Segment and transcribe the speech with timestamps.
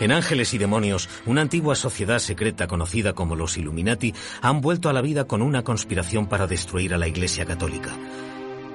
[0.00, 4.92] En Ángeles y Demonios, una antigua sociedad secreta conocida como los Illuminati han vuelto a
[4.92, 7.90] la vida con una conspiración para destruir a la Iglesia Católica.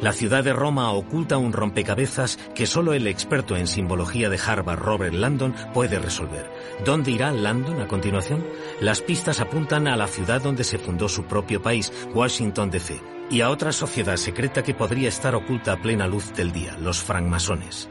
[0.01, 4.79] La ciudad de Roma oculta un rompecabezas que solo el experto en simbología de Harvard,
[4.79, 6.51] Robert Landon, puede resolver.
[6.83, 8.45] ¿Dónde irá Landon a continuación?
[8.81, 12.99] Las pistas apuntan a la ciudad donde se fundó su propio país, Washington DC,
[13.29, 17.01] y a otra sociedad secreta que podría estar oculta a plena luz del día, los
[17.01, 17.89] francmasones.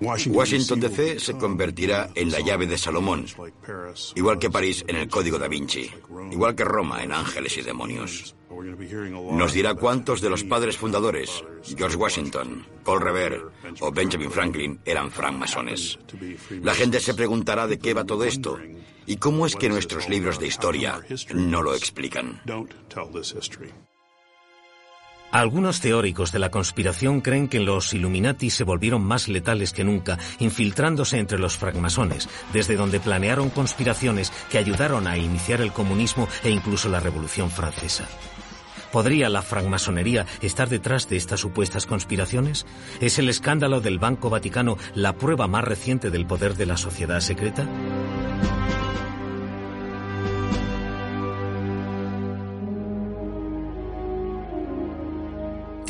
[0.00, 3.26] Washington DC se convertirá en la llave de Salomón,
[4.14, 5.90] igual que París en el Código da Vinci,
[6.30, 8.34] igual que Roma en Ángeles y Demonios.
[9.32, 11.44] Nos dirá cuántos de los padres fundadores,
[11.76, 13.42] George Washington, Paul Revere
[13.80, 15.98] o Benjamin Franklin, eran francmasones.
[16.62, 18.58] La gente se preguntará de qué va todo esto
[19.06, 21.00] y cómo es que nuestros libros de historia
[21.34, 22.40] no lo explican.
[25.32, 30.18] Algunos teóricos de la conspiración creen que los Illuminati se volvieron más letales que nunca,
[30.40, 36.50] infiltrándose entre los francmasones, desde donde planearon conspiraciones que ayudaron a iniciar el comunismo e
[36.50, 38.08] incluso la Revolución Francesa.
[38.90, 42.66] ¿Podría la francmasonería estar detrás de estas supuestas conspiraciones?
[43.00, 47.20] ¿Es el escándalo del Banco Vaticano la prueba más reciente del poder de la sociedad
[47.20, 47.68] secreta?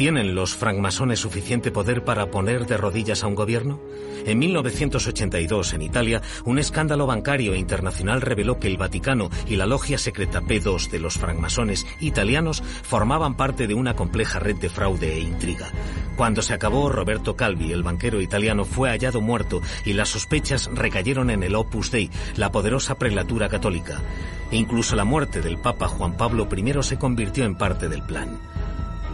[0.00, 3.82] ¿Tienen los francmasones suficiente poder para poner de rodillas a un gobierno?
[4.24, 9.98] En 1982, en Italia, un escándalo bancario internacional reveló que el Vaticano y la logia
[9.98, 15.20] secreta P2 de los francmasones italianos formaban parte de una compleja red de fraude e
[15.20, 15.68] intriga.
[16.16, 21.28] Cuando se acabó, Roberto Calvi, el banquero italiano, fue hallado muerto y las sospechas recayeron
[21.28, 24.00] en el Opus Dei, la poderosa prelatura católica.
[24.50, 28.38] incluso la muerte del Papa Juan Pablo I se convirtió en parte del plan.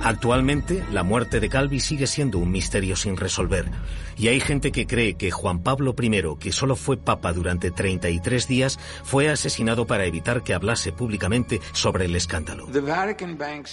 [0.02, 3.70] Actualmente, la muerte de Calvi sigue siendo un misterio sin resolver,
[4.16, 8.47] y hay gente que cree que Juan Pablo I, que solo fue papa durante 33
[8.47, 12.69] días, fue asesinado para evitar que hablase públicamente sobre el escándalo.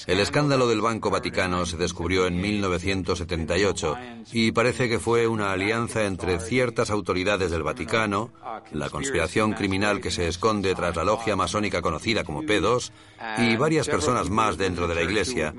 [0.08, 3.98] El escándalo del Banco Vaticano se descubrió en 1978
[4.32, 8.32] y parece que fue una alianza entre ciertas autoridades del Vaticano,
[8.72, 12.92] la conspiración criminal que se esconde tras la logia masónica conocida como P2
[13.38, 15.54] y varias personas más dentro de la Iglesia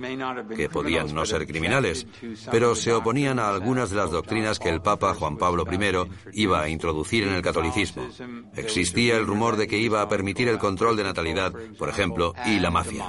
[0.54, 2.06] que podían no ser criminales,
[2.50, 6.62] pero se oponían a algunas de las doctrinas que el Papa Juan Pablo I iba
[6.62, 8.08] a introducir en el catolicismo.
[8.56, 12.58] Existía el rumor de que iba a permitir el control de natalidad, por ejemplo, y
[12.58, 13.04] la mafia.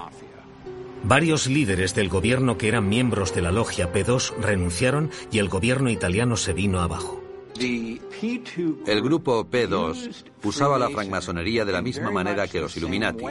[1.04, 5.92] Varios líderes del gobierno que eran miembros de la logia P2 renunciaron y el gobierno
[5.92, 7.22] italiano se vino abajo.
[7.58, 13.24] El grupo P2 usaba la francmasonería de la misma manera que los Illuminati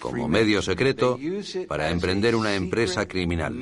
[0.00, 1.18] como medio secreto
[1.68, 3.54] para emprender una empresa criminal.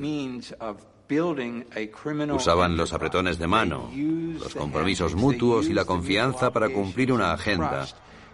[2.34, 7.86] Usaban los apretones de mano, los compromisos mutuos y la confianza para cumplir una agenda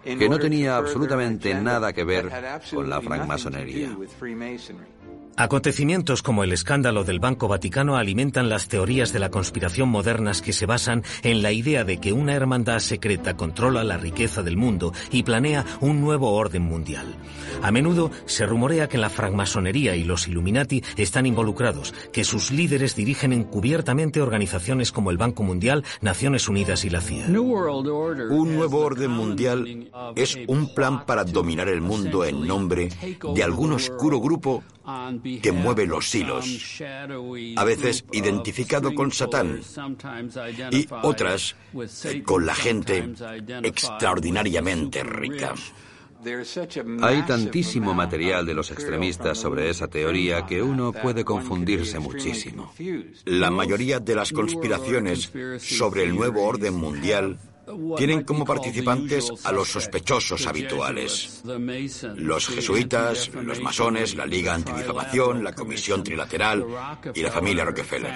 [0.02, 2.30] que no tenía absolutamente nada que ver
[2.72, 3.96] con la francmasonería.
[5.36, 10.52] Acontecimientos como el escándalo del Banco Vaticano alimentan las teorías de la conspiración modernas que
[10.52, 14.92] se basan en la idea de que una hermandad secreta controla la riqueza del mundo
[15.10, 17.16] y planea un nuevo orden mundial.
[17.62, 22.94] A menudo se rumorea que la francmasonería y los Illuminati están involucrados, que sus líderes
[22.94, 27.26] dirigen encubiertamente organizaciones como el Banco Mundial, Naciones Unidas y la CIA.
[27.26, 32.88] Un nuevo orden mundial es un plan para dominar el mundo en nombre
[33.34, 34.62] de algún oscuro grupo
[35.42, 36.82] que mueve los hilos,
[37.56, 39.60] a veces identificado con Satán
[40.70, 41.56] y otras
[42.24, 43.12] con la gente
[43.62, 45.54] extraordinariamente rica.
[47.02, 52.72] Hay tantísimo material de los extremistas sobre esa teoría que uno puede confundirse muchísimo.
[53.26, 57.38] La mayoría de las conspiraciones sobre el nuevo orden mundial
[57.96, 61.42] tienen como participantes a los sospechosos habituales.
[62.16, 66.64] Los jesuitas, los masones, la Liga Antidifamación, la Comisión Trilateral
[67.14, 68.12] y la familia Rockefeller.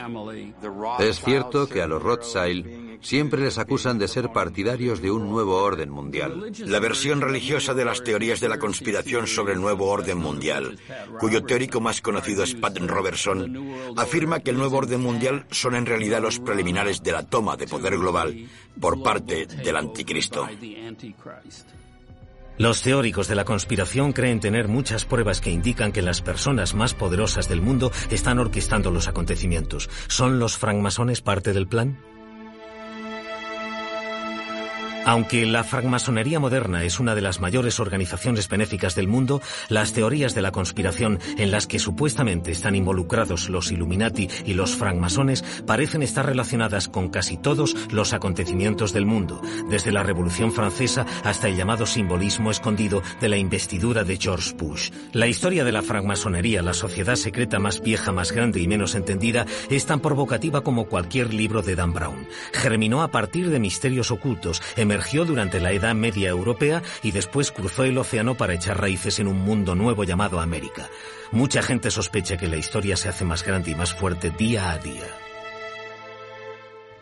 [0.98, 5.56] Es cierto que a los Rothschild siempre les acusan de ser partidarios de un nuevo
[5.56, 6.52] orden mundial.
[6.58, 10.78] La versión religiosa de las teorías de la conspiración sobre el nuevo orden mundial,
[11.18, 15.86] cuyo teórico más conocido es Pat Robertson, afirma que el nuevo orden mundial son en
[15.86, 18.48] realidad los preliminares de la toma de poder global
[18.80, 20.48] por parte del anticristo.
[22.58, 26.92] Los teóricos de la conspiración creen tener muchas pruebas que indican que las personas más
[26.92, 29.88] poderosas del mundo están orquestando los acontecimientos.
[30.08, 32.00] ¿Son los francmasones parte del plan?
[35.08, 39.40] Aunque la francmasonería moderna es una de las mayores organizaciones benéficas del mundo,
[39.70, 44.76] las teorías de la conspiración en las que supuestamente están involucrados los Illuminati y los
[44.76, 49.40] francmasones parecen estar relacionadas con casi todos los acontecimientos del mundo,
[49.70, 54.90] desde la Revolución Francesa hasta el llamado simbolismo escondido de la investidura de George Bush.
[55.14, 59.46] La historia de la francmasonería, la sociedad secreta más vieja, más grande y menos entendida,
[59.70, 62.28] es tan provocativa como cualquier libro de Dan Brown.
[62.52, 64.60] Germinó a partir de misterios ocultos,
[64.98, 69.28] emergió durante la Edad Media Europea y después cruzó el océano para echar raíces en
[69.28, 70.88] un mundo nuevo llamado América.
[71.30, 74.78] Mucha gente sospecha que la historia se hace más grande y más fuerte día a
[74.78, 75.06] día.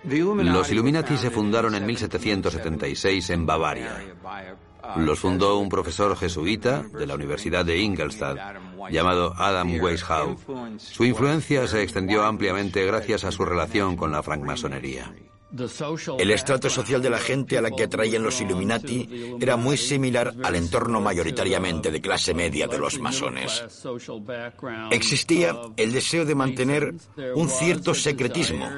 [0.05, 3.97] Los Illuminati se fundaron en 1776 en Bavaria.
[4.97, 8.37] Los fundó un profesor jesuita de la Universidad de Ingolstadt
[8.91, 10.43] llamado Adam Weishaupt.
[10.77, 15.15] Su influencia se extendió ampliamente gracias a su relación con la francmasonería.
[16.19, 20.35] El estrato social de la gente a la que atraían los Illuminati era muy similar
[20.43, 23.65] al entorno mayoritariamente de clase media de los masones.
[24.91, 26.95] Existía el deseo de mantener
[27.35, 28.69] un cierto secretismo,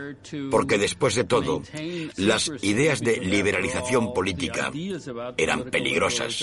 [0.51, 1.63] porque después de todo,
[2.17, 4.71] las ideas de liberalización política
[5.37, 6.43] eran peligrosas,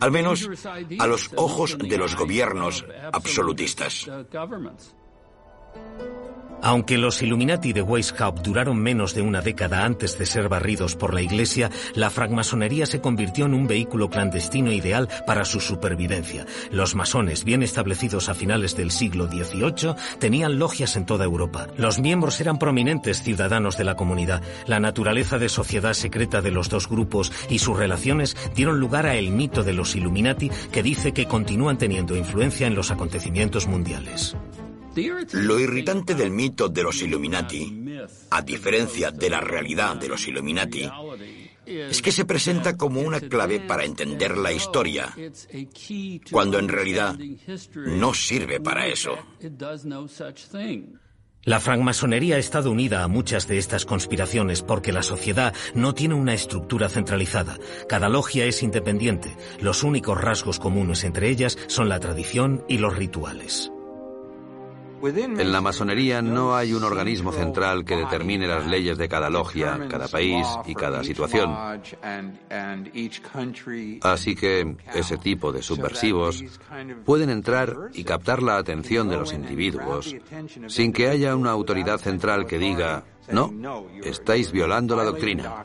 [0.00, 0.48] al menos
[0.98, 4.08] a los ojos de los gobiernos absolutistas.
[6.62, 11.14] Aunque los Illuminati de Weishaupt duraron menos de una década antes de ser barridos por
[11.14, 16.46] la Iglesia, la francmasonería se convirtió en un vehículo clandestino ideal para su supervivencia.
[16.70, 21.68] Los masones, bien establecidos a finales del siglo XVIII, tenían logias en toda Europa.
[21.76, 24.42] Los miembros eran prominentes ciudadanos de la comunidad.
[24.66, 29.16] La naturaleza de sociedad secreta de los dos grupos y sus relaciones dieron lugar a
[29.16, 34.36] el mito de los Illuminati que dice que continúan teniendo influencia en los acontecimientos mundiales.
[35.32, 37.98] Lo irritante del mito de los Illuminati,
[38.30, 40.88] a diferencia de la realidad de los Illuminati,
[41.66, 45.14] es que se presenta como una clave para entender la historia,
[46.30, 47.16] cuando en realidad
[47.74, 49.16] no sirve para eso.
[51.44, 56.34] La francmasonería estado unida a muchas de estas conspiraciones porque la sociedad no tiene una
[56.34, 57.56] estructura centralizada.
[57.88, 59.36] Cada logia es independiente.
[59.58, 63.72] Los únicos rasgos comunes entre ellas son la tradición y los rituales.
[65.02, 69.78] En la masonería no hay un organismo central que determine las leyes de cada logia,
[69.88, 71.50] cada país y cada situación.
[74.02, 76.44] Así que ese tipo de subversivos
[77.04, 80.14] pueden entrar y captar la atención de los individuos
[80.66, 83.52] sin que haya una autoridad central que diga, no,
[84.02, 85.64] estáis violando la doctrina.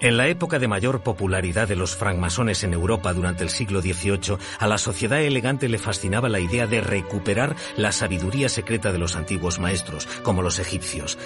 [0.00, 4.38] En la época de mayor popularidad de los francmasones en Europa durante el siglo XVIII,
[4.60, 9.16] a la sociedad elegante le fascinaba la idea de recuperar la sabiduría secreta de los
[9.16, 11.18] antiguos maestros, como los egipcios.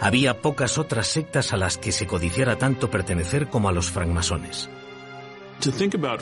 [0.00, 4.68] Había pocas otras sectas a las que se codiciara tanto pertenecer como a los francmasones.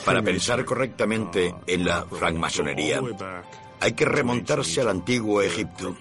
[0.05, 3.01] Para pensar correctamente en la francmasonería,
[3.79, 5.97] hay que remontarse al antiguo Egipto.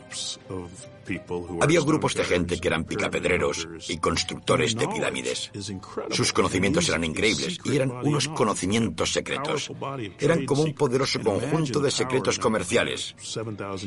[1.60, 5.50] Había grupos de gente que eran picapedreros y constructores de pirámides.
[6.10, 9.70] Sus conocimientos eran increíbles y eran unos conocimientos secretos.
[10.18, 13.14] Eran como un poderoso conjunto de secretos comerciales.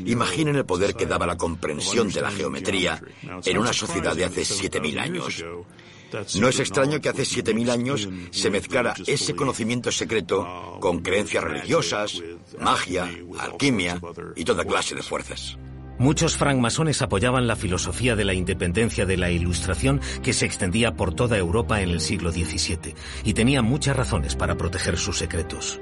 [0.05, 3.01] Imaginen el poder que daba la comprensión de la geometría
[3.45, 5.45] en una sociedad de hace 7.000 años.
[6.39, 12.21] No es extraño que hace 7.000 años se mezclara ese conocimiento secreto con creencias religiosas,
[12.59, 13.09] magia,
[13.39, 13.99] alquimia
[14.35, 15.57] y toda clase de fuerzas.
[15.99, 21.13] Muchos francmasones apoyaban la filosofía de la independencia de la Ilustración que se extendía por
[21.13, 22.93] toda Europa en el siglo XVII
[23.23, 25.79] y tenían muchas razones para proteger sus secretos.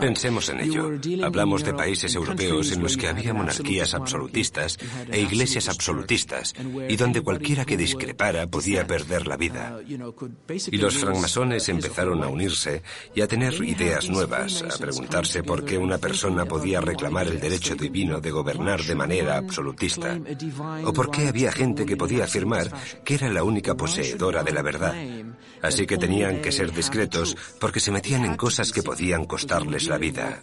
[0.00, 0.90] Pensemos en ello.
[1.22, 4.78] Hablamos de países europeos en los que había monarquías absolutistas
[5.10, 6.54] e iglesias absolutistas,
[6.88, 9.78] y donde cualquiera que discrepara podía perder la vida.
[9.86, 12.82] Y los francmasones empezaron a unirse
[13.14, 17.74] y a tener ideas nuevas, a preguntarse por qué una persona podía reclamar el derecho
[17.74, 20.18] divino de gobernar de manera absolutista,
[20.84, 22.70] o por qué había gente que podía afirmar
[23.04, 24.94] que era la única poseedora de la verdad.
[25.62, 29.98] Así que tenían que ser discretos porque se metían en cosas que podían costarles la
[29.98, 30.40] vida.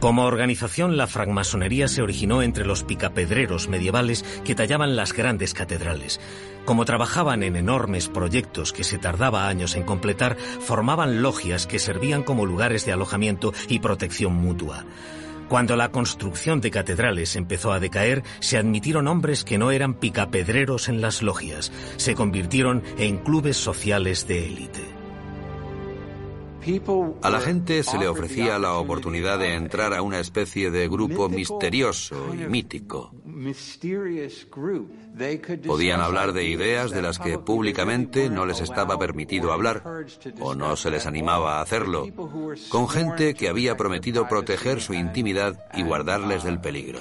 [0.00, 6.20] Como organización, la francmasonería se originó entre los picapedreros medievales que tallaban las grandes catedrales.
[6.64, 12.22] Como trabajaban en enormes proyectos que se tardaba años en completar, formaban logias que servían
[12.22, 14.84] como lugares de alojamiento y protección mutua.
[15.48, 20.88] Cuando la construcción de catedrales empezó a decaer, se admitieron hombres que no eran picapedreros
[20.88, 21.72] en las logias.
[21.96, 24.89] Se convirtieron en clubes sociales de élite.
[27.22, 31.28] A la gente se le ofrecía la oportunidad de entrar a una especie de grupo
[31.28, 33.12] misterioso y mítico.
[35.66, 39.82] Podían hablar de ideas de las que públicamente no les estaba permitido hablar
[40.40, 42.06] o no se les animaba a hacerlo,
[42.68, 47.00] con gente que había prometido proteger su intimidad y guardarles del peligro.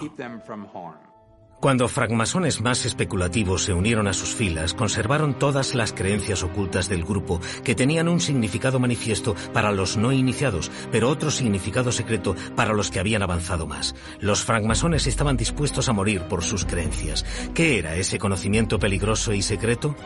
[1.59, 7.03] Cuando francmasones más especulativos se unieron a sus filas, conservaron todas las creencias ocultas del
[7.03, 12.73] grupo, que tenían un significado manifiesto para los no iniciados, pero otro significado secreto para
[12.73, 13.93] los que habían avanzado más.
[14.21, 17.25] Los francmasones estaban dispuestos a morir por sus creencias.
[17.53, 19.97] ¿Qué era ese conocimiento peligroso y secreto?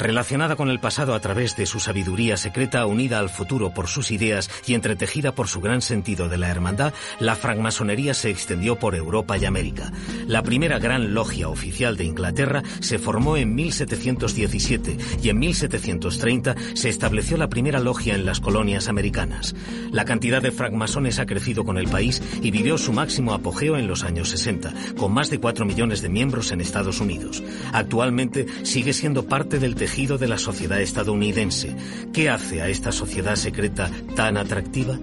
[0.00, 4.10] Relacionada con el pasado a través de su sabiduría secreta, unida al futuro por sus
[4.10, 8.94] ideas y entretejida por su gran sentido de la hermandad, la francmasonería se extendió por
[8.94, 9.92] Europa y América.
[10.26, 16.88] La primera gran logia oficial de Inglaterra se formó en 1717 y en 1730 se
[16.88, 19.54] estableció la primera logia en las colonias americanas.
[19.92, 23.86] La cantidad de francmasones ha crecido con el país y vivió su máximo apogeo en
[23.86, 27.42] los años 60, con más de 4 millones de miembros en Estados Unidos.
[27.74, 31.76] Actualmente sigue siendo parte del tejido de la sociedad estadounidense.
[32.12, 34.98] ¿Qué hace a esta sociedad secreta tan atractiva?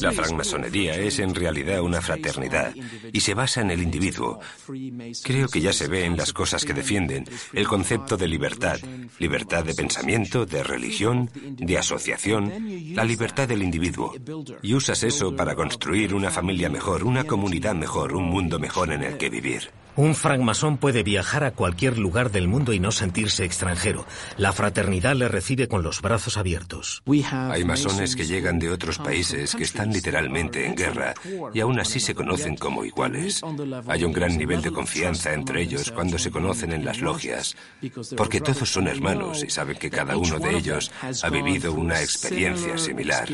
[0.00, 2.74] La francmasonería es en realidad una fraternidad
[3.12, 4.38] y se basa en el individuo.
[5.24, 7.24] Creo que ya se ve en las cosas que defienden
[7.54, 8.78] el concepto de libertad,
[9.18, 14.14] libertad de pensamiento, de religión, de asociación, la libertad del individuo.
[14.62, 19.02] Y usas eso para construir una familia mejor, una comunidad mejor, un mundo mejor en
[19.02, 19.70] el que vivir.
[19.96, 24.06] Un francmasón puede viajar a cualquier lugar del mundo y no sentirse extranjero.
[24.36, 27.02] La fraternidad le recibe con los brazos abiertos.
[27.30, 31.14] Hay masones que llegan de otros países que están literalmente en guerra
[31.52, 33.40] y aún así se conocen como iguales.
[33.88, 37.56] Hay un gran nivel de confianza entre ellos cuando se conocen en las logias,
[38.16, 40.92] porque todos son hermanos y saben que cada uno de ellos
[41.22, 43.28] ha vivido una experiencia similar.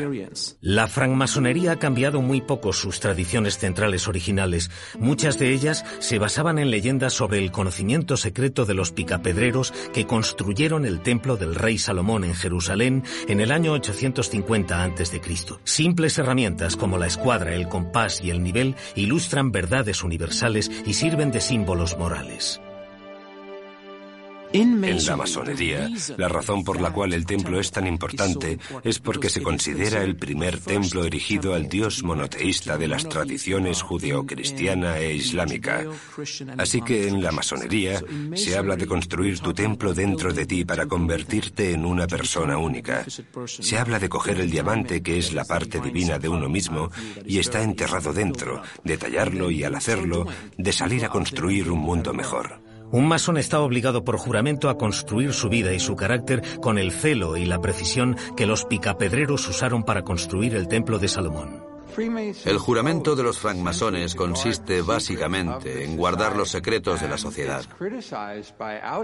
[0.60, 4.70] La francmasonería ha cambiado muy poco sus tradiciones centrales originales.
[4.98, 10.06] Muchas de ellas se basaban en leyendas sobre el conocimiento secreto de los picapedreros que
[10.06, 15.20] construyeron el templo del rey Salomón en Jerusalén en el año 850 a.C.
[15.64, 21.32] Simples herramientas como la escuadra, el compás y el nivel ilustran verdades universales y sirven
[21.32, 22.60] de símbolos morales.
[24.52, 29.28] En la masonería, la razón por la cual el templo es tan importante es porque
[29.28, 35.84] se considera el primer templo erigido al dios monoteísta de las tradiciones judeocristiana e islámica.
[36.56, 38.02] Así que en la masonería
[38.34, 43.04] se habla de construir tu templo dentro de ti para convertirte en una persona única.
[43.46, 46.90] Se habla de coger el diamante que es la parte divina de uno mismo
[47.24, 50.26] y está enterrado dentro, de tallarlo y al hacerlo,
[50.56, 52.65] de salir a construir un mundo mejor.
[52.92, 56.92] Un masón está obligado por juramento a construir su vida y su carácter con el
[56.92, 61.75] celo y la precisión que los picapedreros usaron para construir el templo de Salomón.
[62.44, 67.64] El juramento de los francmasones consiste básicamente en guardar los secretos de la sociedad.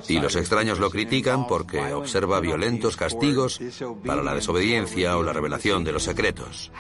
[0.09, 3.61] Y los extraños lo critican porque observa violentos castigos
[4.05, 6.71] para la desobediencia o la revelación de los secretos.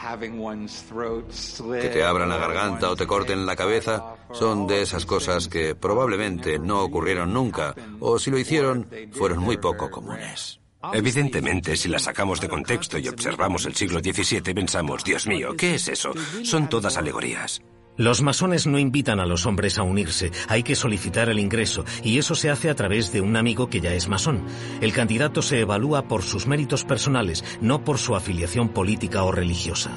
[1.81, 5.75] Que te abran la garganta o te corten la cabeza son de esas cosas que
[5.75, 10.62] probablemente no ocurrieron nunca o si lo hicieron fueron muy poco comunes.
[10.93, 15.77] Evidentemente, si la sacamos de contexto y observamos el siglo XVII, pensamos, Dios mío, ¿qué
[15.77, 16.13] es eso?
[16.43, 17.63] Son todas alegorías.
[17.97, 22.19] Los masones no invitan a los hombres a unirse, hay que solicitar el ingreso, y
[22.19, 24.47] eso se hace a través de un amigo que ya es masón.
[24.81, 29.93] El candidato se evalúa por sus méritos personales, no por su afiliación política o religiosa.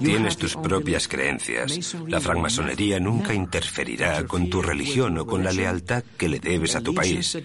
[0.00, 1.94] Tienes tus propias creencias.
[2.08, 6.80] La francmasonería nunca interferirá con tu religión o con la lealtad que le debes a
[6.80, 7.36] tu país.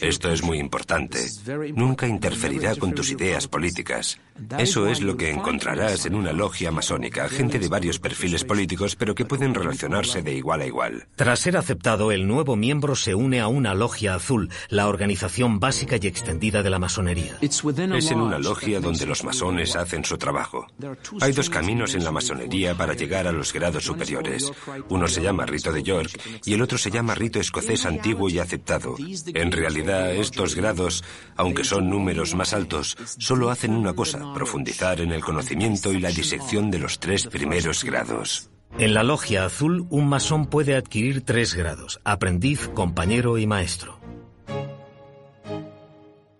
[0.00, 1.18] Esto es muy importante.
[1.74, 4.18] Nunca interferirá con tus ideas políticas.
[4.58, 9.14] Eso es lo que encontrarás en una logia masónica, gente de varios perfiles políticos, pero
[9.14, 11.06] que pueden relacionarse de igual a igual.
[11.16, 15.96] Tras ser aceptado, el nuevo miembro se une a una logia azul, la organización básica
[16.00, 17.36] y extendida de la masonería.
[17.40, 20.66] Es en una logia donde los masones hacen su trabajo.
[21.20, 24.52] Hay dos caminos en la masonería para llegar a los grados superiores.
[24.88, 28.38] Uno se llama rito de York y el otro se llama rito escocés antiguo y
[28.38, 28.96] aceptado.
[29.34, 31.02] En realidad, estos grados,
[31.36, 36.10] aunque son números más altos, solo hacen una cosa, profundizar en el conocimiento y la
[36.10, 38.50] disección de los tres primeros grados.
[38.76, 44.03] En la logia azul, un masón puede adquirir tres grados, aprendiz, compañero y maestro.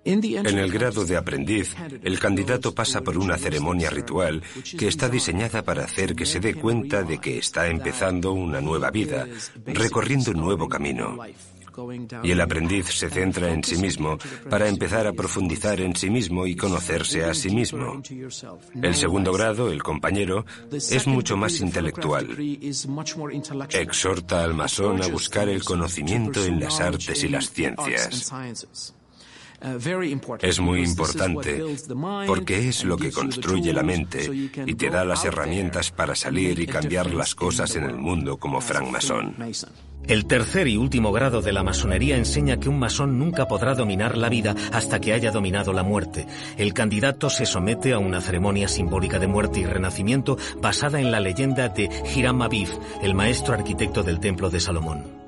[0.05, 4.43] En el grado de aprendiz, el candidato pasa por una ceremonia ritual
[4.79, 8.91] que está diseñada para hacer que se dé cuenta de que está empezando una nueva
[8.91, 9.27] vida,
[9.65, 11.19] recorriendo un nuevo camino.
[12.23, 14.17] Y el aprendiz se centra en sí mismo
[14.49, 18.01] para empezar a profundizar en sí mismo y conocerse a sí mismo.
[18.81, 22.29] El segundo grado, el compañero, es mucho más intelectual.
[23.71, 28.94] Exhorta al masón a buscar el conocimiento en las artes y las ciencias.
[30.41, 31.65] Es muy importante
[32.27, 34.31] porque es lo que construye la mente
[34.67, 38.61] y te da las herramientas para salir y cambiar las cosas en el mundo como
[38.61, 39.35] francmasón.
[40.07, 44.19] El tercer y último grado de la masonería enseña que un masón nunca podrá dominar
[44.19, 46.27] la vida hasta que haya dominado la muerte.
[46.59, 51.21] El candidato se somete a una ceremonia simbólica de muerte y renacimiento basada en la
[51.21, 52.69] leyenda de Hiram Abiv,
[53.03, 55.24] el maestro arquitecto del Templo de Salomón.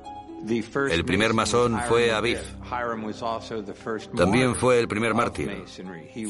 [0.89, 2.39] El primer masón fue Aviv.
[4.15, 5.65] También fue el primer mártir.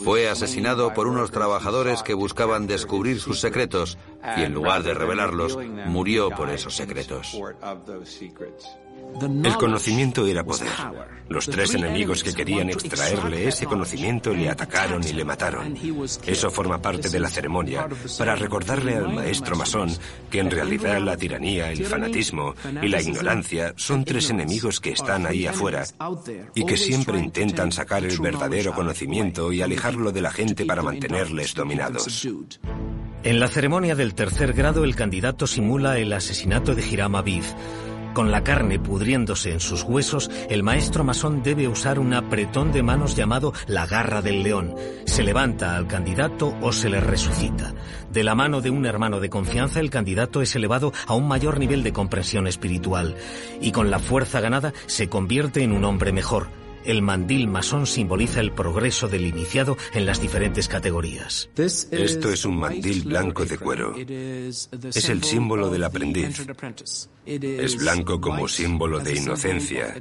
[0.04, 3.98] Fue asesinado por unos trabajadores que buscaban descubrir sus secretos
[4.38, 7.38] y en lugar de revelarlos, murió por esos secretos.
[9.22, 10.68] El conocimiento era poder.
[11.30, 15.76] Los tres enemigos que querían extraerle ese conocimiento le atacaron y le mataron.
[16.26, 19.90] Eso forma parte de la ceremonia para recordarle al maestro masón
[20.30, 25.26] que en realidad la tiranía, el fanatismo y la ignorancia son tres enemigos que están
[25.26, 25.84] ahí afuera
[26.56, 31.54] y que siempre intentan sacar el verdadero conocimiento y alejarlo de la gente para mantenerles
[31.54, 32.28] dominados.
[33.24, 37.44] En la ceremonia del tercer grado el candidato simula el asesinato de Hiram Aviv
[38.18, 42.82] con la carne pudriéndose en sus huesos, el maestro masón debe usar un apretón de
[42.82, 44.74] manos llamado la garra del león.
[45.06, 47.76] Se levanta al candidato o se le resucita.
[48.12, 51.60] De la mano de un hermano de confianza, el candidato es elevado a un mayor
[51.60, 53.16] nivel de comprensión espiritual
[53.62, 56.48] y con la fuerza ganada se convierte en un hombre mejor
[56.88, 61.50] el mandil masón simboliza el progreso del iniciado en las diferentes categorías.
[61.58, 63.94] Esto es un mandil blanco de cuero.
[63.98, 66.48] Es el símbolo del aprendiz.
[67.26, 69.96] Es blanco como símbolo de inocencia.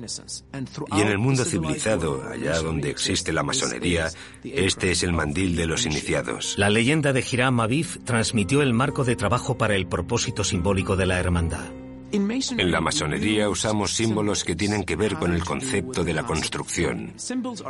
[0.97, 4.09] Y en el mundo civilizado, allá donde existe la masonería,
[4.45, 6.55] este es el mandil de los iniciados.
[6.57, 11.07] La leyenda de Hiram Aviv transmitió el marco de trabajo para el propósito simbólico de
[11.07, 11.67] la hermandad.
[12.13, 17.15] En la masonería usamos símbolos que tienen que ver con el concepto de la construcción.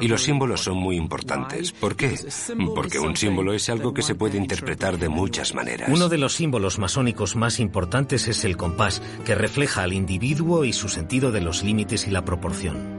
[0.01, 1.73] Y los símbolos son muy importantes.
[1.73, 2.19] ¿Por qué?
[2.75, 5.89] Porque un símbolo es algo que se puede interpretar de muchas maneras.
[5.93, 10.73] Uno de los símbolos masónicos más importantes es el compás, que refleja al individuo y
[10.73, 12.96] su sentido de los límites y la proporción.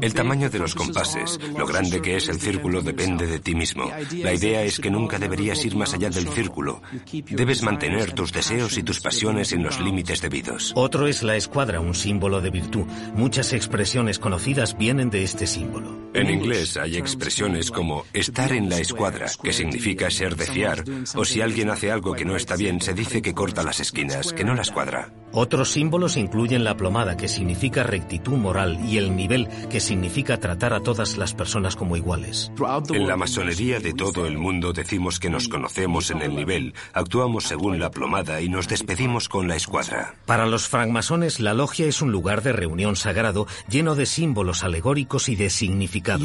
[0.00, 3.90] El tamaño de los compases, lo grande que es el círculo depende de ti mismo.
[4.12, 6.82] La idea es que nunca deberías ir más allá del círculo.
[7.30, 10.72] Debes mantener tus deseos y tus pasiones en los límites debidos.
[10.76, 12.86] Otro es la escuadra, un símbolo de virtud.
[13.14, 16.10] Muchas expresiones conocidas vienen de este símbolo.
[16.14, 21.24] En inglés hay expresiones como estar en la escuadra, que significa ser de fiar, o
[21.24, 24.44] si alguien hace algo que no está bien, se dice que corta las esquinas, que
[24.44, 25.10] no las cuadra.
[25.34, 30.74] Otros símbolos incluyen la plomada, que significa rectitud moral, y el nivel, que significa tratar
[30.74, 32.52] a todas las personas como iguales.
[32.92, 37.44] En la masonería de todo el mundo decimos que nos conocemos en el nivel, actuamos
[37.44, 40.14] según la plomada y nos despedimos con la escuadra.
[40.26, 45.30] Para los francmasones, la logia es un lugar de reunión sagrado lleno de símbolos alegóricos
[45.30, 46.24] y de significado.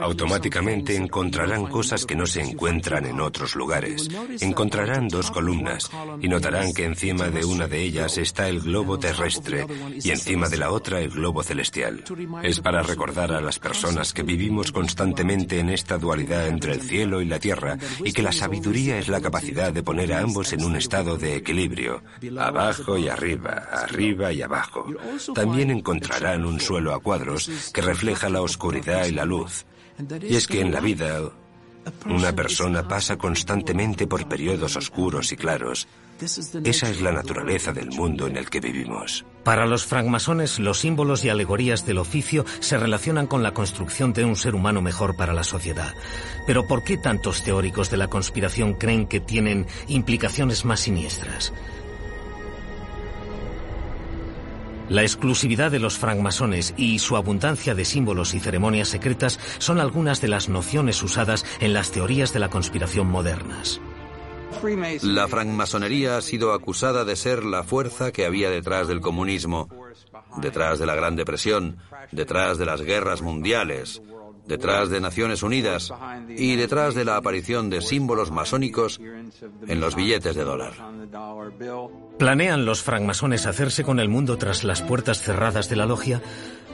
[0.00, 4.08] Automáticamente encontrarán cosas que no se encuentran en otros lugares.
[4.40, 9.66] Encontrarán dos columnas y notarán que encima de una de ellas está el globo terrestre
[10.02, 12.04] y encima de la otra el globo celestial.
[12.42, 17.20] Es para recordar a las personas que vivimos constantemente en esta dualidad entre el cielo
[17.20, 20.64] y la tierra y que la sabiduría es la capacidad de poner a ambos en
[20.64, 22.02] un estado de equilibrio,
[22.38, 24.86] abajo y arriba, arriba y abajo.
[25.34, 29.64] También encontrarán un suelo a cuadros que refleja la oscuridad y la luz.
[30.22, 31.20] Y es que en la vida
[32.06, 35.88] una persona pasa constantemente por periodos oscuros y claros,
[36.20, 39.24] esa es la naturaleza del mundo en el que vivimos.
[39.44, 44.24] Para los francmasones, los símbolos y alegorías del oficio se relacionan con la construcción de
[44.24, 45.94] un ser humano mejor para la sociedad.
[46.46, 51.52] Pero ¿por qué tantos teóricos de la conspiración creen que tienen implicaciones más siniestras?
[54.88, 60.20] La exclusividad de los francmasones y su abundancia de símbolos y ceremonias secretas son algunas
[60.20, 63.80] de las nociones usadas en las teorías de la conspiración modernas.
[65.02, 69.68] La francmasonería ha sido acusada de ser la fuerza que había detrás del comunismo,
[70.38, 71.78] detrás de la Gran Depresión,
[72.10, 74.02] detrás de las guerras mundiales,
[74.46, 75.92] detrás de Naciones Unidas
[76.28, 79.00] y detrás de la aparición de símbolos masónicos
[79.66, 80.72] en los billetes de dólar.
[82.18, 86.22] ¿Planean los francmasones hacerse con el mundo tras las puertas cerradas de la logia?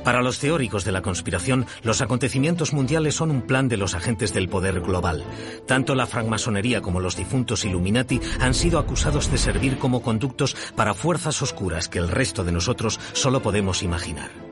[0.05, 4.33] Para los teóricos de la conspiración, los acontecimientos mundiales son un plan de los agentes
[4.33, 5.25] del poder global.
[5.67, 10.95] Tanto la francmasonería como los difuntos Illuminati han sido acusados de servir como conductos para
[10.95, 14.48] fuerzas oscuras que el resto de nosotros solo podemos imaginar.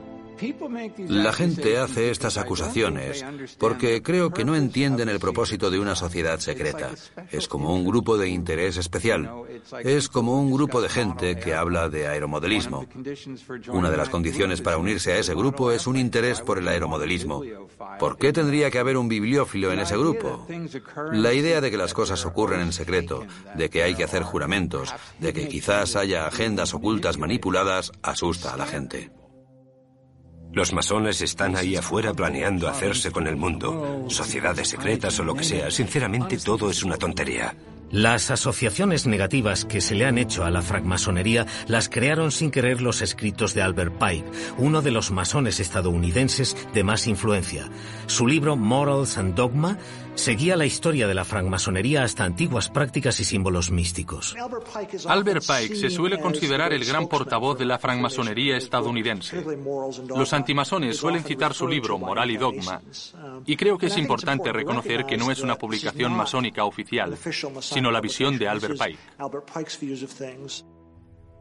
[1.07, 3.25] La gente hace estas acusaciones
[3.57, 6.91] porque creo que no entienden el propósito de una sociedad secreta.
[7.31, 9.29] Es como un grupo de interés especial.
[9.83, 12.85] Es como un grupo de gente que habla de aeromodelismo.
[13.69, 17.43] Una de las condiciones para unirse a ese grupo es un interés por el aeromodelismo.
[17.99, 20.47] ¿Por qué tendría que haber un bibliófilo en ese grupo?
[21.11, 24.93] La idea de que las cosas ocurren en secreto, de que hay que hacer juramentos,
[25.19, 29.11] de que quizás haya agendas ocultas manipuladas, asusta a la gente.
[30.57, 35.43] Los masones están ahí afuera planeando hacerse con el mundo, sociedades secretas o lo que
[35.43, 35.69] sea.
[35.69, 37.55] Sinceramente, todo es una tontería.
[37.91, 42.81] Las asociaciones negativas que se le han hecho a la francmasonería las crearon sin querer
[42.81, 44.25] los escritos de Albert Pike,
[44.57, 47.69] uno de los masones estadounidenses de más influencia.
[48.07, 49.77] Su libro Morals and Dogma
[50.17, 54.35] seguía la historia de la francmasonería hasta antiguas prácticas y símbolos místicos.
[55.07, 59.43] Albert Pike se suele considerar el gran portavoz de la francmasonería estadounidense.
[60.07, 62.81] Los antimasones suelen citar su libro Moral y Dogma,
[63.45, 67.17] y creo que es importante reconocer que no es una publicación masónica oficial,
[67.61, 68.99] sino la visión de Albert Pike.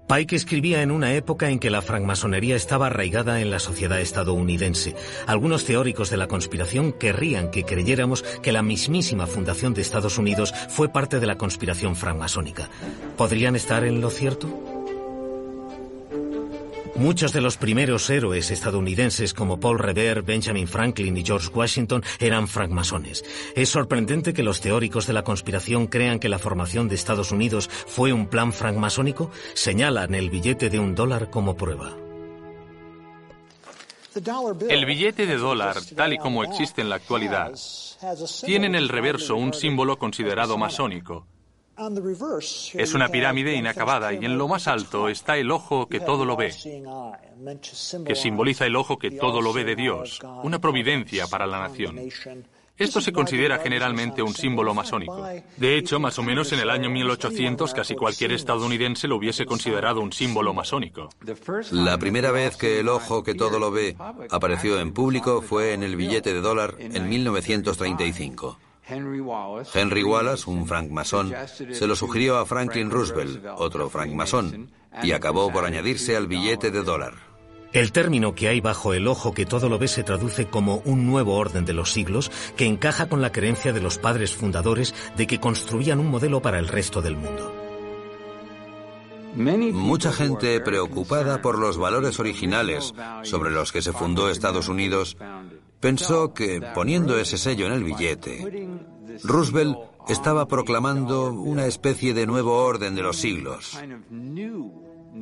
[0.09, 4.95] Pike escribía en una época en que la francmasonería estaba arraigada en la sociedad estadounidense.
[5.27, 10.55] Algunos teóricos de la conspiración querrían que creyéramos que la mismísima fundación de Estados Unidos
[10.69, 12.69] fue parte de la conspiración francmasónica.
[13.17, 14.76] ¿Podrían estar en lo cierto?
[16.99, 22.49] Muchos de los primeros héroes estadounidenses como Paul Revere, Benjamin Franklin y George Washington eran
[22.49, 23.23] francmasones.
[23.55, 27.69] Es sorprendente que los teóricos de la conspiración crean que la formación de Estados Unidos
[27.69, 29.31] fue un plan francmasónico.
[29.53, 31.95] Señalan el billete de un dólar como prueba.
[34.71, 37.53] El billete de dólar, tal y como existe en la actualidad,
[38.47, 41.27] tiene en el reverso un símbolo considerado masónico,
[42.75, 46.37] es una pirámide inacabada y en lo más alto está el ojo que todo lo
[46.37, 46.55] ve,
[48.07, 51.99] que simboliza el ojo que todo lo ve de Dios, una providencia para la nación.
[52.79, 55.27] Esto se considera generalmente un símbolo masónico.
[55.57, 60.01] De hecho, más o menos en el año 1800 casi cualquier estadounidense lo hubiese considerado
[60.01, 61.09] un símbolo masónico.
[61.71, 63.97] La primera vez que el ojo que todo lo ve
[64.31, 68.59] apareció en público fue en el billete de dólar en 1935.
[68.89, 69.21] Henry
[70.05, 71.35] Wallace, un francmasón,
[71.73, 74.71] se lo sugirió a Franklin Roosevelt, otro francmasón,
[75.03, 77.15] y acabó por añadirse al billete de dólar.
[77.73, 81.07] El término que hay bajo el ojo que todo lo ve se traduce como un
[81.07, 85.27] nuevo orden de los siglos que encaja con la creencia de los padres fundadores de
[85.27, 87.53] que construían un modelo para el resto del mundo.
[89.37, 95.19] Mucha gente preocupada por los valores originales sobre los que se fundó Estados Unidos
[95.81, 98.69] pensó que poniendo ese sello en el billete,
[99.23, 99.77] Roosevelt
[100.09, 103.79] estaba proclamando una especie de nuevo orden de los siglos,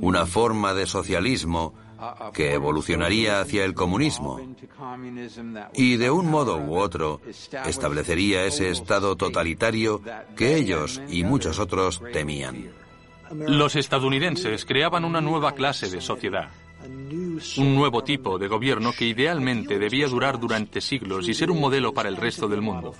[0.00, 1.74] una forma de socialismo
[2.34, 4.40] que evolucionaría hacia el comunismo.
[5.72, 7.20] Y de un modo u otro
[7.64, 10.02] establecería ese estado totalitario
[10.36, 12.70] que ellos y muchos otros temían.
[13.30, 16.50] Los estadounidenses creaban una nueva clase de sociedad
[17.58, 21.92] un nuevo tipo de gobierno que idealmente debía durar durante siglos y ser un modelo
[21.92, 22.94] para el resto del mundo.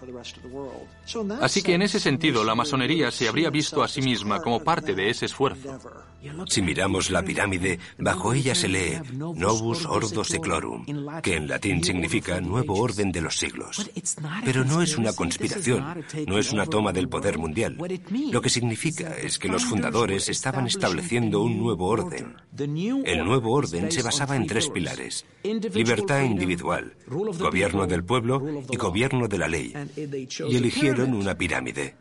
[1.41, 4.95] Así que en ese sentido la masonería se habría visto a sí misma como parte
[4.95, 5.79] de ese esfuerzo.
[6.47, 10.87] Si miramos la pirámide, bajo ella se lee Novus Ordo Seclorum,
[11.23, 13.91] que en latín significa nuevo orden de los siglos.
[14.45, 17.77] Pero no es una conspiración, no es una toma del poder mundial.
[18.31, 22.37] Lo que significa es que los fundadores estaban estableciendo un nuevo orden.
[22.57, 25.25] El nuevo orden se basaba en tres pilares.
[25.43, 29.75] Libertad individual, gobierno del pueblo y gobierno de la ley.
[29.97, 31.95] Y eligieron una pirámide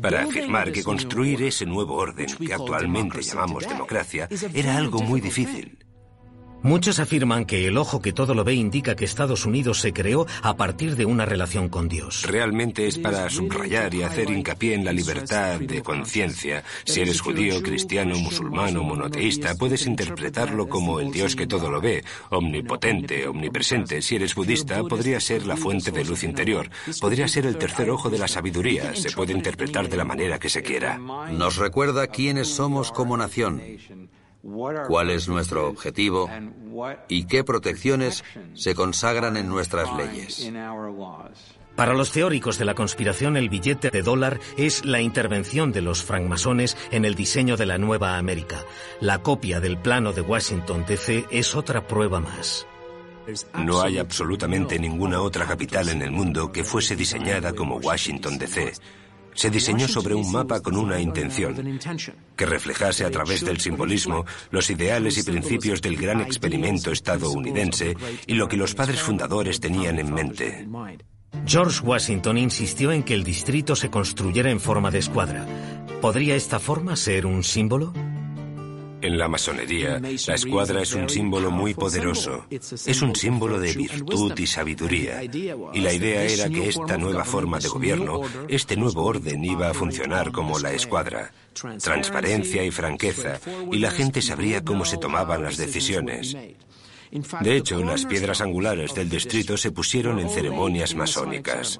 [0.00, 5.78] para afirmar que construir ese nuevo orden que actualmente llamamos democracia era algo muy difícil.
[6.66, 10.26] Muchos afirman que el ojo que todo lo ve indica que Estados Unidos se creó
[10.42, 12.24] a partir de una relación con Dios.
[12.24, 16.64] Realmente es para subrayar y hacer hincapié en la libertad de conciencia.
[16.84, 21.80] Si eres judío, cristiano, musulmán o monoteísta, puedes interpretarlo como el Dios que todo lo
[21.80, 24.02] ve, omnipotente, omnipresente.
[24.02, 26.68] Si eres budista, podría ser la fuente de luz interior.
[27.00, 28.92] Podría ser el tercer ojo de la sabiduría.
[28.96, 30.98] Se puede interpretar de la manera que se quiera.
[30.98, 33.62] Nos recuerda quiénes somos como nación
[34.88, 36.30] cuál es nuestro objetivo
[37.08, 40.50] y qué protecciones se consagran en nuestras leyes.
[41.76, 46.02] Para los teóricos de la conspiración, el billete de dólar es la intervención de los
[46.02, 48.64] francmasones en el diseño de la nueva América.
[49.00, 52.66] La copia del plano de Washington DC es otra prueba más.
[53.58, 58.72] No hay absolutamente ninguna otra capital en el mundo que fuese diseñada como Washington DC.
[59.36, 61.78] Se diseñó sobre un mapa con una intención,
[62.34, 67.94] que reflejase a través del simbolismo los ideales y principios del gran experimento estadounidense
[68.26, 70.66] y lo que los padres fundadores tenían en mente.
[71.46, 75.46] George Washington insistió en que el distrito se construyera en forma de escuadra.
[76.00, 77.92] ¿Podría esta forma ser un símbolo?
[79.06, 82.44] En la masonería, la escuadra es un símbolo muy poderoso.
[82.50, 85.22] Es un símbolo de virtud y sabiduría.
[85.22, 89.74] Y la idea era que esta nueva forma de gobierno, este nuevo orden iba a
[89.74, 91.30] funcionar como la escuadra.
[91.54, 93.38] Transparencia y franqueza,
[93.70, 96.36] y la gente sabría cómo se tomaban las decisiones.
[97.42, 101.78] De hecho, las piedras angulares del distrito se pusieron en ceremonias masónicas.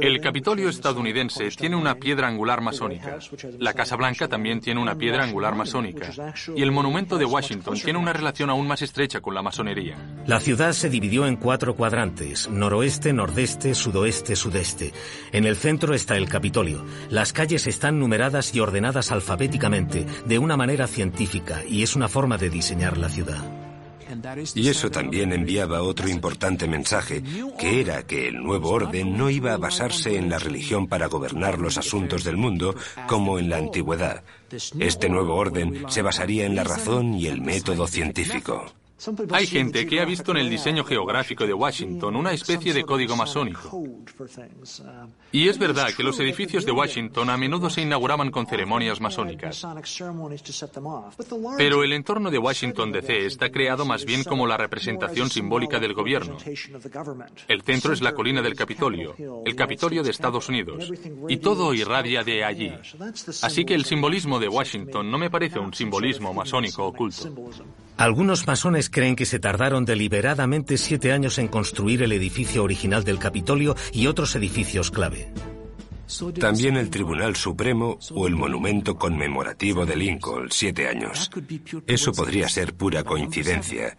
[0.00, 3.18] El Capitolio estadounidense tiene una piedra angular masónica.
[3.58, 6.10] La Casa Blanca también tiene una piedra angular masónica.
[6.56, 9.98] Y el monumento de Washington tiene una relación aún más estrecha con la masonería.
[10.26, 14.92] La ciudad se dividió en cuatro cuadrantes, noroeste, nordeste, sudoeste, sudeste.
[15.32, 16.86] En el centro está el Capitolio.
[17.10, 22.38] Las calles están numeradas y ordenadas alfabéticamente, de una manera científica, y es una forma
[22.38, 23.69] de diseñar la ciudad.
[24.54, 27.22] Y eso también enviaba otro importante mensaje,
[27.58, 31.58] que era que el nuevo orden no iba a basarse en la religión para gobernar
[31.58, 32.74] los asuntos del mundo
[33.06, 34.22] como en la antigüedad.
[34.78, 38.66] Este nuevo orden se basaría en la razón y el método científico.
[39.32, 43.16] Hay gente que ha visto en el diseño geográfico de Washington una especie de código
[43.16, 43.82] masónico.
[45.32, 49.66] Y es verdad que los edificios de Washington a menudo se inauguraban con ceremonias masónicas.
[51.56, 55.94] Pero el entorno de Washington DC está creado más bien como la representación simbólica del
[55.94, 56.36] gobierno.
[57.48, 60.92] El centro es la colina del Capitolio, el Capitolio de Estados Unidos,
[61.28, 62.72] y todo irradia de allí.
[63.42, 67.32] Así que el simbolismo de Washington no me parece un simbolismo masónico oculto.
[68.00, 73.18] Algunos masones creen que se tardaron deliberadamente siete años en construir el edificio original del
[73.18, 75.30] Capitolio y otros edificios clave.
[76.40, 81.30] También el Tribunal Supremo o el monumento conmemorativo de Lincoln, siete años.
[81.86, 83.98] Eso podría ser pura coincidencia.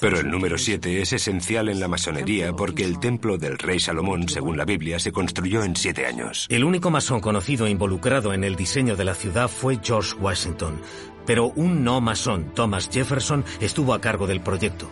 [0.00, 4.28] Pero el número siete es esencial en la masonería porque el templo del rey Salomón,
[4.28, 6.46] según la Biblia, se construyó en siete años.
[6.50, 10.80] El único masón conocido involucrado en el diseño de la ciudad fue George Washington,
[11.26, 14.88] pero un no masón, Thomas Jefferson, estuvo a cargo del proyecto.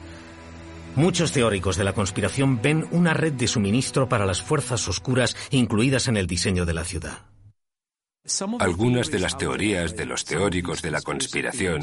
[0.97, 6.09] Muchos teóricos de la conspiración ven una red de suministro para las fuerzas oscuras incluidas
[6.09, 7.23] en el diseño de la ciudad.
[8.61, 11.83] Algunas de las teorías de los teóricos de la conspiración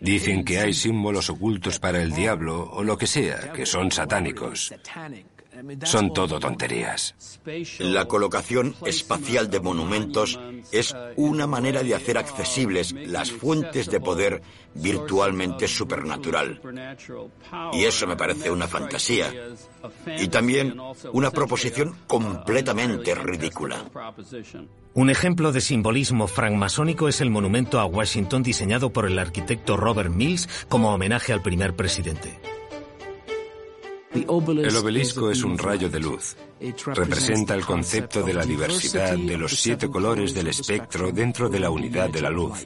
[0.00, 4.74] dicen que hay símbolos ocultos para el diablo o lo que sea, que son satánicos.
[5.84, 7.14] Son todo tonterías.
[7.78, 10.38] La colocación espacial de monumentos
[10.72, 14.42] es una manera de hacer accesibles las fuentes de poder
[14.74, 16.60] virtualmente supernatural.
[17.72, 19.32] Y eso me parece una fantasía.
[20.18, 20.76] Y también
[21.12, 23.84] una proposición completamente ridícula.
[24.94, 30.10] Un ejemplo de simbolismo francmasónico es el monumento a Washington diseñado por el arquitecto Robert
[30.10, 32.38] Mills como homenaje al primer presidente.
[34.14, 36.36] El obelisco es un rayo de luz.
[36.86, 41.70] Representa el concepto de la diversidad de los siete colores del espectro dentro de la
[41.70, 42.64] unidad de la luz.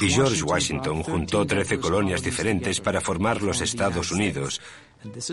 [0.00, 4.60] Y George Washington juntó trece colonias diferentes para formar los Estados Unidos.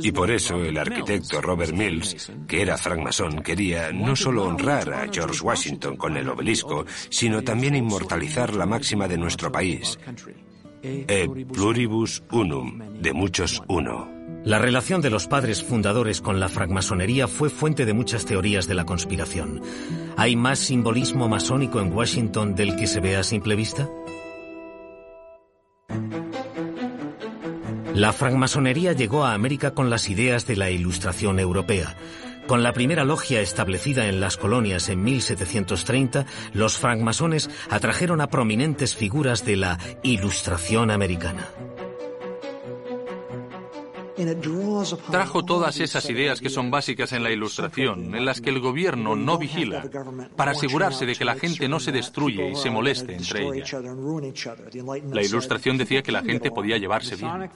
[0.01, 5.07] Y por eso el arquitecto Robert Mills, que era francmasón, quería no solo honrar a
[5.11, 9.99] George Washington con el obelisco, sino también inmortalizar la máxima de nuestro país.
[10.81, 14.22] E pluribus unum, de muchos uno.
[14.45, 18.73] La relación de los padres fundadores con la francmasonería fue fuente de muchas teorías de
[18.73, 19.61] la conspiración.
[20.17, 23.89] ¿Hay más simbolismo masónico en Washington del que se ve a simple vista?
[27.95, 31.95] La francmasonería llegó a América con las ideas de la Ilustración europea.
[32.45, 38.93] Con la primera logia establecida en las colonias en 1730, los francmasones atrajeron a prominentes
[38.93, 41.47] figuras de la Ilustración americana.
[45.11, 49.15] Trajo todas esas ideas que son básicas en la ilustración, en las que el gobierno
[49.15, 49.83] no vigila,
[50.35, 53.75] para asegurarse de que la gente no se destruye y se moleste entre ellas.
[55.11, 57.49] La ilustración decía que la gente podía llevarse bien.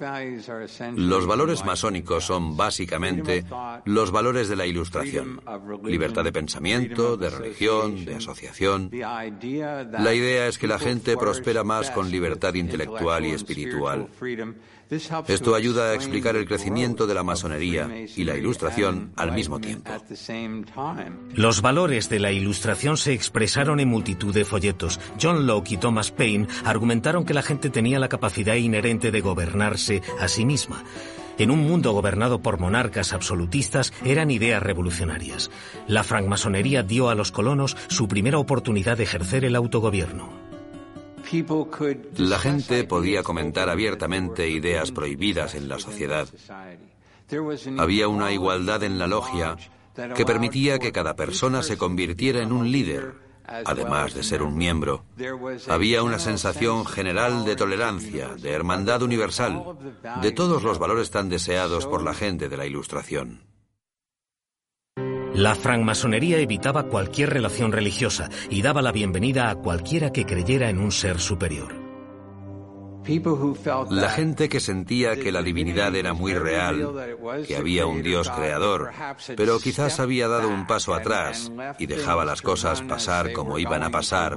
[0.95, 3.45] Los valores masónicos son básicamente
[3.86, 5.41] los valores de la ilustración.
[5.84, 8.89] Libertad de pensamiento, de religión, de asociación.
[8.91, 14.08] La idea es que la gente prospera más con libertad intelectual y espiritual.
[14.89, 19.91] Esto ayuda a explicar el crecimiento de la masonería y la ilustración al mismo tiempo.
[21.34, 25.00] Los valores de la ilustración se expresaron en multitud de folletos.
[25.21, 30.02] John Locke y Thomas Paine argumentaron que la gente tenía la capacidad inherente de gobernarse
[30.19, 30.84] a sí misma.
[31.38, 35.52] En un mundo gobernado por monarcas absolutistas eran ideas revolucionarias.
[35.88, 40.46] La francmasonería dio a los colonos su primera oportunidad de ejercer el autogobierno.
[42.17, 46.27] La gente podía comentar abiertamente ideas prohibidas en la sociedad.
[47.77, 49.57] Había una igualdad en la logia
[50.15, 55.03] que permitía que cada persona se convirtiera en un líder, además de ser un miembro.
[55.67, 59.63] Había una sensación general de tolerancia, de hermandad universal,
[60.21, 63.41] de todos los valores tan deseados por la gente de la Ilustración.
[65.38, 70.80] La francmasonería evitaba cualquier relación religiosa y daba la bienvenida a cualquiera que creyera en
[70.80, 71.76] un ser superior.
[73.91, 76.91] La gente que sentía que la divinidad era muy real,
[77.47, 78.89] que había un Dios creador,
[79.36, 83.91] pero quizás había dado un paso atrás y dejaba las cosas pasar como iban a
[83.91, 84.36] pasar,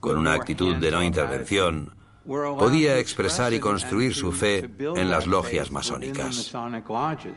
[0.00, 1.94] con una actitud de no intervención,
[2.28, 6.52] podía expresar y construir su fe en las logias masónicas.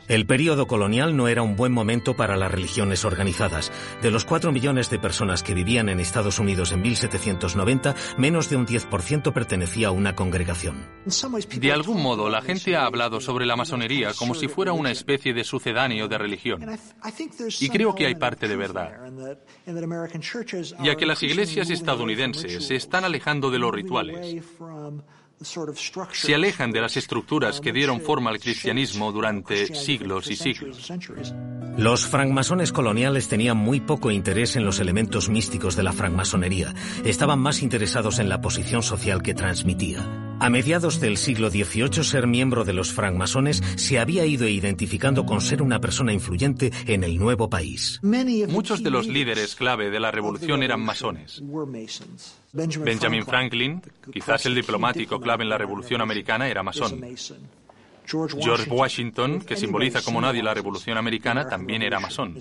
[0.08, 3.72] El período colonial no era un buen momento para las religiones organizadas.
[4.02, 8.58] De los cuatro millones de personas que vivían en Estados Unidos en 1790, menos de
[8.58, 10.86] un 10% pertenecía a una congregación.
[11.58, 15.34] De algún modo, la gente ha hablado sobre la masonería como si fuera una especie
[15.34, 16.66] de sucedáneo de religión.
[17.60, 18.92] Y creo que hay parte de verdad.
[20.84, 24.36] Ya que las iglesias estadounidenses se están alejando de los rituales
[26.12, 30.92] se alejan de las estructuras que dieron forma al cristianismo durante siglos y siglos.
[31.78, 36.74] Los francmasones coloniales tenían muy poco interés en los elementos místicos de la francmasonería.
[37.06, 40.06] Estaban más interesados en la posición social que transmitía.
[40.40, 45.40] A mediados del siglo XVIII, ser miembro de los francmasones se había ido identificando con
[45.40, 48.00] ser una persona influyente en el nuevo país.
[48.50, 51.42] Muchos de los líderes clave de la revolución eran masones.
[52.54, 57.02] Benjamin Franklin, quizás el diplomático clave en la Revolución Americana, era masón.
[58.06, 62.38] George Washington, que simboliza como nadie la Revolución Americana, también era masón.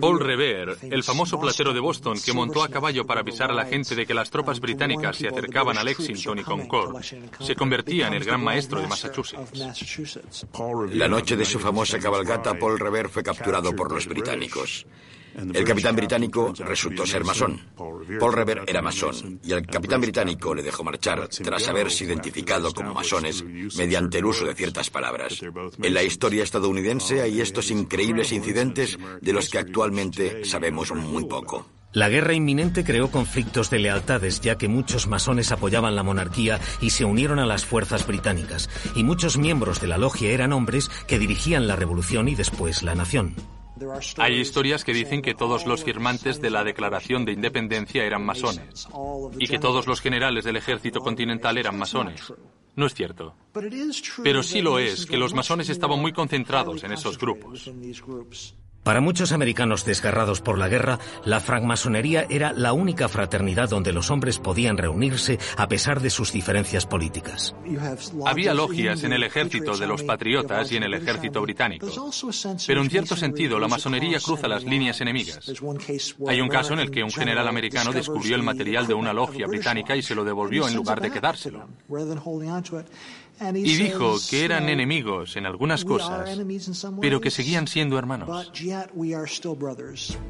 [0.00, 3.64] Paul Revere, el famoso platero de Boston que montó a caballo para avisar a la
[3.64, 8.14] gente de que las tropas británicas se acercaban a Lexington y Concord, se convertía en
[8.14, 10.46] el gran maestro de Massachusetts.
[10.92, 14.86] La noche de su famosa cabalgata, Paul Revere fue capturado por los británicos.
[15.38, 17.60] El capitán británico resultó ser masón.
[17.76, 22.92] Paul Revere era masón y el capitán británico le dejó marchar tras haberse identificado como
[22.92, 23.44] masones
[23.76, 25.40] mediante el uso de ciertas palabras.
[25.40, 31.68] En la historia estadounidense hay estos increíbles incidentes de los que actualmente sabemos muy poco.
[31.92, 36.90] La guerra inminente creó conflictos de lealtades, ya que muchos masones apoyaban la monarquía y
[36.90, 41.18] se unieron a las fuerzas británicas, y muchos miembros de la logia eran hombres que
[41.18, 43.36] dirigían la revolución y después la nación.
[44.18, 48.88] Hay historias que dicen que todos los firmantes de la Declaración de Independencia eran masones
[49.38, 52.32] y que todos los generales del ejército continental eran masones.
[52.76, 53.34] No es cierto.
[54.22, 57.70] Pero sí lo es que los masones estaban muy concentrados en esos grupos.
[58.88, 64.10] Para muchos americanos desgarrados por la guerra, la francmasonería era la única fraternidad donde los
[64.10, 67.54] hombres podían reunirse a pesar de sus diferencias políticas.
[68.24, 71.86] Había logias en el ejército de los patriotas y en el ejército británico.
[72.66, 75.52] Pero en cierto sentido, la masonería cruza las líneas enemigas.
[76.26, 79.46] Hay un caso en el que un general americano descubrió el material de una logia
[79.46, 81.68] británica y se lo devolvió en lugar de quedárselo
[83.54, 86.38] y dijo que eran enemigos en algunas cosas,
[87.00, 88.50] pero que seguían siendo hermanos.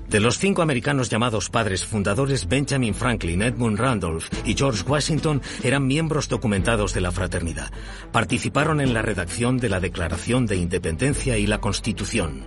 [0.08, 5.86] De los cinco americanos llamados padres fundadores, Benjamin Franklin, Edmund Randolph y George Washington eran
[5.86, 7.70] miembros documentados de la fraternidad.
[8.12, 12.46] Participaron en la redacción de la Declaración de Independencia y la Constitución.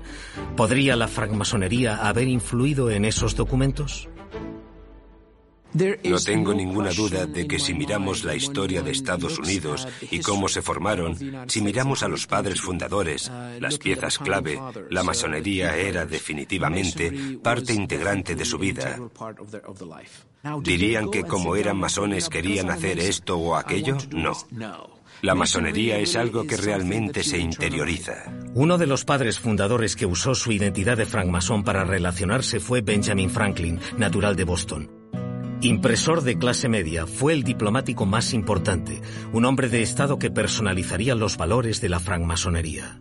[0.55, 4.09] ¿Podría la francmasonería haber influido en esos documentos?
[5.73, 10.47] No tengo ninguna duda de que si miramos la historia de Estados Unidos y cómo
[10.47, 17.39] se formaron, si miramos a los padres fundadores, las piezas clave, la masonería era definitivamente
[17.41, 18.97] parte integrante de su vida.
[20.61, 23.97] ¿Dirían que como eran masones querían hacer esto o aquello?
[24.11, 24.33] No.
[25.21, 28.25] La masonería es algo que realmente se interioriza.
[28.55, 33.29] Uno de los padres fundadores que usó su identidad de francmasón para relacionarse fue Benjamin
[33.29, 35.00] Franklin, natural de Boston.
[35.63, 38.99] Impresor de clase media, fue el diplomático más importante,
[39.31, 42.99] un hombre de Estado que personalizaría los valores de la francmasonería.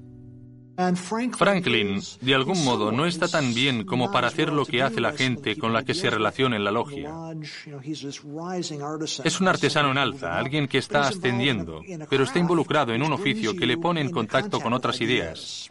[1.37, 5.13] Franklin, de algún modo, no está tan bien como para hacer lo que hace la
[5.13, 7.13] gente con la que se relaciona en la logia.
[9.25, 13.55] Es un artesano en alza, alguien que está ascendiendo, pero está involucrado en un oficio
[13.55, 15.69] que le pone en contacto con otras ideas.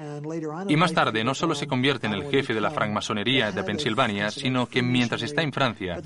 [0.68, 4.32] Y más tarde no solo se convierte en el jefe de la francmasonería de Pensilvania,
[4.32, 6.02] sino que mientras está en Francia,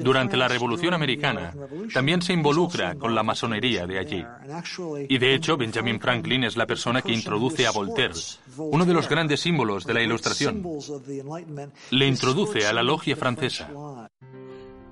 [0.00, 1.52] durante la Revolución Americana,
[1.92, 4.24] también se involucra con la masonería de allí.
[5.08, 8.14] Y de hecho, Benjamin Franklin es la persona que introduce a Voltaire
[8.56, 10.62] uno de los grandes símbolos de la Ilustración.
[11.90, 13.70] Le introduce a la logia francesa.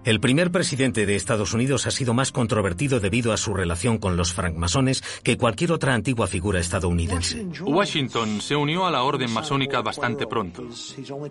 [0.06, 4.16] El primer presidente de Estados Unidos ha sido más controvertido debido a su relación con
[4.16, 7.44] los francmasones que cualquier otra antigua figura estadounidense.
[7.60, 10.62] Washington se unió a la orden masónica bastante pronto.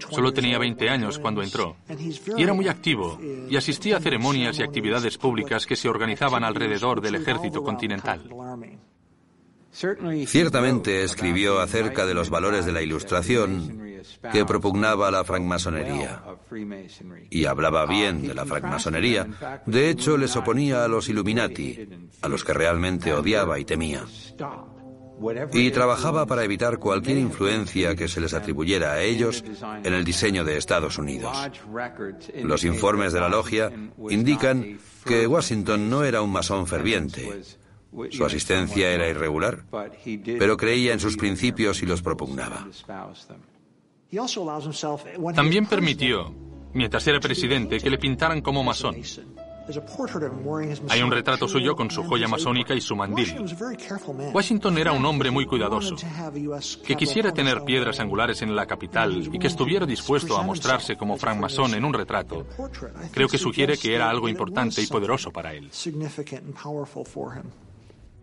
[0.10, 1.78] Solo tenía 20 años cuando entró.
[2.38, 3.18] Y era muy activo
[3.50, 8.30] y asistía a ceremonias y actividades públicas que se organizaban alrededor del ejército continental.
[10.26, 13.84] Ciertamente escribió acerca de los valores de la Ilustración
[14.32, 16.24] que propugnaba la francmasonería.
[17.30, 19.28] Y hablaba bien de la francmasonería.
[19.66, 21.90] De hecho, les oponía a los Illuminati,
[22.22, 24.04] a los que realmente odiaba y temía.
[25.54, 29.44] Y trabajaba para evitar cualquier influencia que se les atribuyera a ellos
[29.84, 31.38] en el diseño de Estados Unidos.
[32.44, 33.72] Los informes de la logia
[34.10, 37.42] indican que Washington no era un masón ferviente,
[38.12, 39.64] su asistencia era irregular,
[40.40, 42.68] pero creía en sus principios y los propugnaba.
[45.36, 46.34] También permitió,
[46.74, 48.96] mientras era presidente, que le pintaran como masón.
[50.90, 53.36] Hay un retrato suyo con su joya masónica y su mandil.
[54.34, 55.96] Washington era un hombre muy cuidadoso,
[56.86, 61.18] que quisiera tener piedras angulares en la capital y que estuviera dispuesto a mostrarse como
[61.18, 62.46] francmasón en un retrato.
[63.12, 65.72] Creo que sugiere que era algo importante y poderoso para él.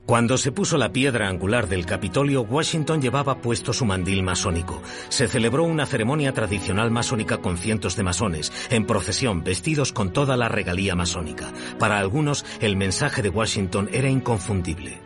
[0.06, 4.82] Cuando se puso la piedra angular del Capitolio, Washington llevaba puesto su mandil masónico.
[5.08, 10.36] Se celebró una ceremonia tradicional masónica con cientos de masones, en procesión, vestidos con toda
[10.36, 11.52] la regalía masónica.
[11.78, 15.00] Para algunos, el mensaje de Washington era inconfundible.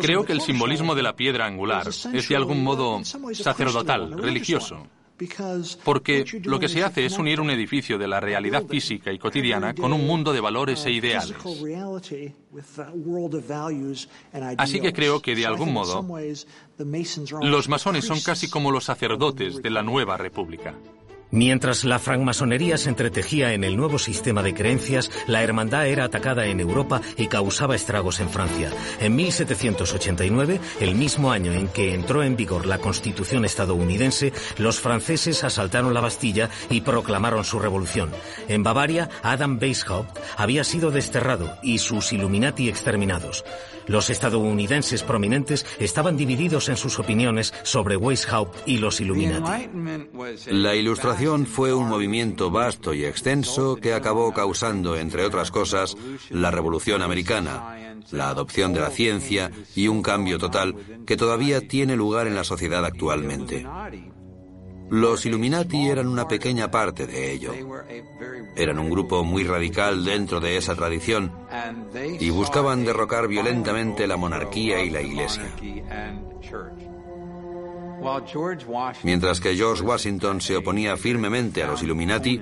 [0.00, 4.86] Creo que el simbolismo de la piedra angular es de algún modo sacerdotal, religioso.
[5.84, 9.74] Porque lo que se hace es unir un edificio de la realidad física y cotidiana
[9.74, 11.34] con un mundo de valores e ideales.
[14.58, 16.04] Así que creo que, de algún modo,
[17.42, 20.74] los masones son casi como los sacerdotes de la nueva república.
[21.34, 26.46] Mientras la francmasonería se entretejía en el nuevo sistema de creencias, la hermandad era atacada
[26.46, 28.70] en Europa y causaba estragos en Francia.
[29.00, 35.42] En 1789, el mismo año en que entró en vigor la Constitución estadounidense, los franceses
[35.42, 38.10] asaltaron la Bastilla y proclamaron su revolución.
[38.46, 43.44] En Bavaria, Adam Weishaupt había sido desterrado y sus Illuminati exterminados.
[43.86, 49.68] Los estadounidenses prominentes estaban divididos en sus opiniones sobre Weishaupt y los Illuminati.
[50.46, 55.96] La ilustración fue un movimiento vasto y extenso que acabó causando, entre otras cosas,
[56.30, 60.74] la Revolución Americana, la adopción de la ciencia y un cambio total
[61.06, 63.66] que todavía tiene lugar en la sociedad actualmente.
[64.90, 67.52] Los Illuminati eran una pequeña parte de ello.
[68.56, 71.32] Eran un grupo muy radical dentro de esa tradición
[72.20, 75.50] y buscaban derrocar violentamente la monarquía y la iglesia.
[79.02, 82.40] Mientras que George Washington se oponía firmemente a los Illuminati,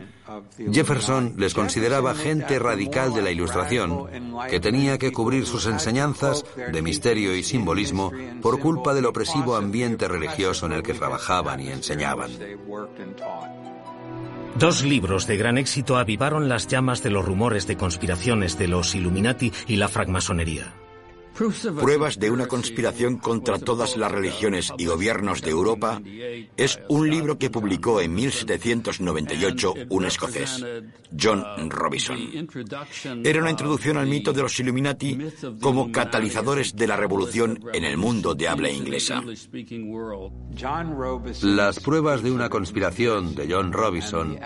[0.72, 4.06] Jefferson les consideraba gente radical de la Ilustración
[4.48, 10.08] que tenía que cubrir sus enseñanzas de misterio y simbolismo por culpa del opresivo ambiente
[10.08, 12.30] religioso en el que trabajaban y enseñaban.
[14.54, 18.94] Dos libros de gran éxito avivaron las llamas de los rumores de conspiraciones de los
[18.94, 20.74] Illuminati y la francmasonería.
[21.34, 26.00] Pruebas de una conspiración contra todas las religiones y gobiernos de Europa
[26.56, 30.64] es un libro que publicó en 1798 un escocés,
[31.18, 32.18] John Robinson.
[33.24, 35.18] Era una introducción al mito de los Illuminati
[35.60, 39.22] como catalizadores de la revolución en el mundo de habla inglesa.
[41.42, 44.38] Las pruebas de una conspiración de John Robinson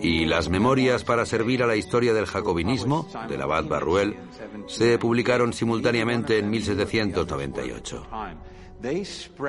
[0.00, 4.16] y las memorias para servir a la historia del jacobinismo del abad Barruel
[4.66, 8.06] se publicaron simultáneamente en 1798.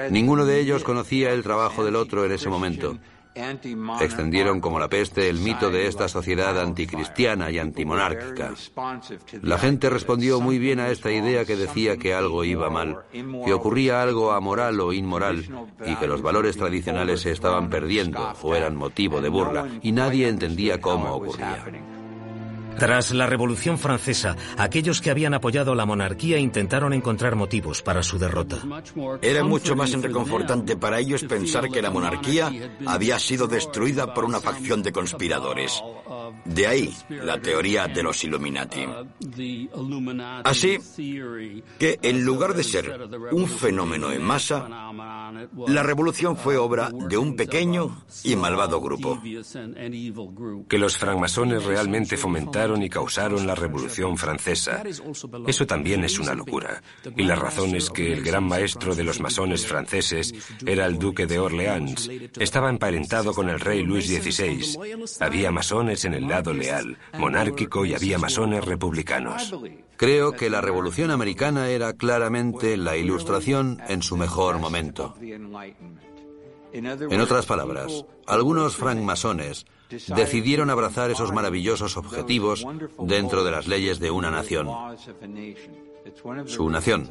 [0.09, 2.97] Ninguno de ellos conocía el trabajo del otro en ese momento.
[3.99, 8.53] Extendieron como la peste el mito de esta sociedad anticristiana y antimonárquica.
[9.41, 13.53] La gente respondió muy bien a esta idea que decía que algo iba mal, que
[13.53, 15.43] ocurría algo amoral o inmoral
[15.86, 20.30] y que los valores tradicionales se estaban perdiendo o eran motivo de burla y nadie
[20.30, 21.66] entendía cómo ocurría.
[22.78, 28.17] Tras la Revolución Francesa, aquellos que habían apoyado la monarquía intentaron encontrar motivos para su
[28.17, 28.57] derrota.
[29.21, 32.51] Era mucho más reconfortante para ellos pensar que la monarquía
[32.86, 35.82] había sido destruida por una facción de conspiradores.
[36.43, 38.86] De ahí la teoría de los Illuminati.
[40.43, 40.78] Así
[41.80, 44.67] que en lugar de ser un fenómeno en masa,
[45.67, 49.21] la revolución fue obra de un pequeño y malvado grupo.
[50.67, 54.84] Que los francmasones realmente fomentaron y causaron la revolución francesa.
[55.47, 56.82] Eso también es una locura.
[57.16, 60.34] Y la razón es que el gran maestro de los masones franceses
[60.66, 62.09] era el duque de Orleans.
[62.39, 64.78] Estaba emparentado con el rey Luis XVI.
[65.20, 69.53] Había masones en el lado leal, monárquico y había masones republicanos.
[69.97, 75.16] Creo que la Revolución Americana era claramente la ilustración en su mejor momento.
[76.74, 82.66] En otras palabras, algunos francmasones decidieron abrazar esos maravillosos objetivos
[83.00, 84.70] dentro de las leyes de una nación.
[86.46, 87.10] Su nación.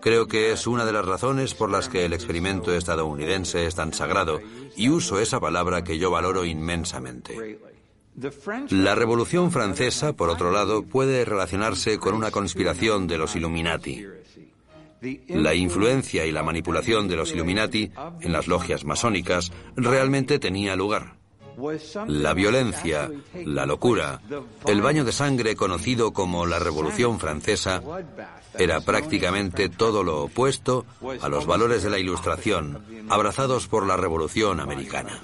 [0.00, 3.92] Creo que es una de las razones por las que el experimento estadounidense es tan
[3.92, 4.40] sagrado
[4.76, 7.58] y uso esa palabra que yo valoro inmensamente.
[8.70, 14.04] La Revolución Francesa, por otro lado, puede relacionarse con una conspiración de los Illuminati.
[15.28, 21.18] La influencia y la manipulación de los Illuminati en las logias masónicas realmente tenía lugar.
[22.06, 24.20] La violencia, la locura,
[24.66, 27.82] el baño de sangre conocido como la Revolución Francesa
[28.58, 30.86] era prácticamente todo lo opuesto
[31.20, 35.20] a los valores de la Ilustración abrazados por la Revolución Americana.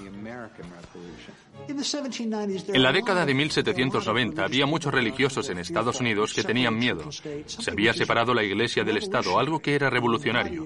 [1.67, 7.09] En la década de 1790 había muchos religiosos en Estados Unidos que tenían miedo.
[7.11, 10.65] Se había separado la Iglesia del Estado, algo que era revolucionario.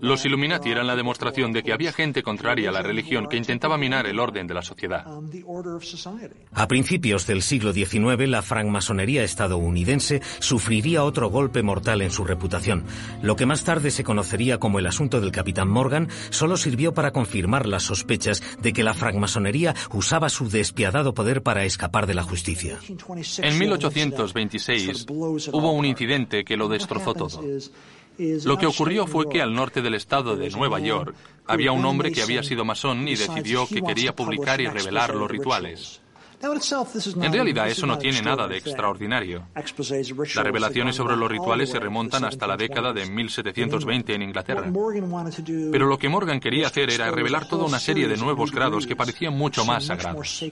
[0.00, 3.78] Los Illuminati eran la demostración de que había gente contraria a la religión que intentaba
[3.78, 5.04] minar el orden de la sociedad.
[6.52, 12.84] A principios del siglo XIX, la francmasonería estadounidense sufriría otro golpe mortal en su reputación.
[13.22, 17.12] Lo que más tarde se conocería como el asunto del capitán Morgan solo sirvió para
[17.12, 22.22] confirmar las sospechas de que la francmasonería usaba su despiadado poder para escapar de la
[22.22, 22.78] justicia.
[23.38, 25.06] En 1826
[25.52, 27.40] hubo un incidente que lo destrozó todo.
[28.18, 31.14] Lo que ocurrió fue que al norte del estado de Nueva York
[31.46, 35.30] había un hombre que había sido masón y decidió que quería publicar y revelar los
[35.30, 36.00] rituales.
[36.40, 39.48] En realidad eso no tiene nada de extraordinario.
[39.54, 44.70] Las revelaciones sobre los rituales se remontan hasta la década de 1720 en Inglaterra.
[45.72, 48.96] Pero lo que Morgan quería hacer era revelar toda una serie de nuevos grados que
[48.96, 50.44] parecían mucho más sagrados.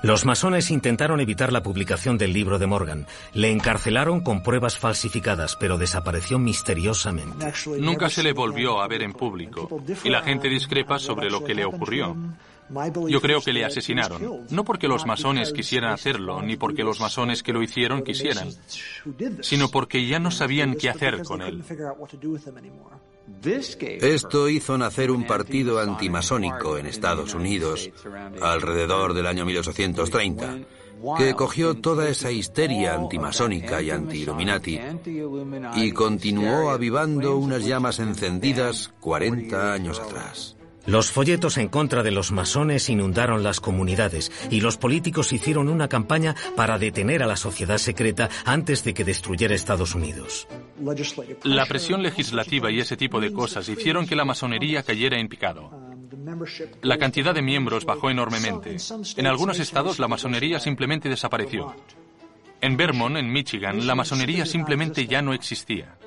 [0.00, 3.06] Los masones intentaron evitar la publicación del libro de Morgan.
[3.34, 7.52] Le encarcelaron con pruebas falsificadas, pero desapareció misteriosamente.
[7.80, 9.68] Nunca se le volvió a ver en público
[10.04, 12.16] y la gente discrepa sobre lo que le ocurrió.
[13.08, 17.42] Yo creo que le asesinaron, no porque los masones quisieran hacerlo, ni porque los masones
[17.42, 18.48] que lo hicieron quisieran,
[19.40, 21.62] sino porque ya no sabían qué hacer con él.
[24.00, 27.90] Esto hizo nacer un partido antimasónico en Estados Unidos
[28.40, 30.58] alrededor del año 1830
[31.16, 34.80] que cogió toda esa histeria antimasónica y anti-Illuminati
[35.76, 40.57] y continuó avivando unas llamas encendidas 40 años atrás.
[40.88, 45.86] Los folletos en contra de los masones inundaron las comunidades y los políticos hicieron una
[45.86, 50.48] campaña para detener a la sociedad secreta antes de que destruyera Estados Unidos.
[51.42, 55.70] La presión legislativa y ese tipo de cosas hicieron que la masonería cayera en picado.
[56.80, 58.78] La cantidad de miembros bajó enormemente.
[59.18, 61.76] En algunos estados la masonería simplemente desapareció.
[62.62, 65.98] En Vermont, en Michigan, la masonería simplemente ya no existía.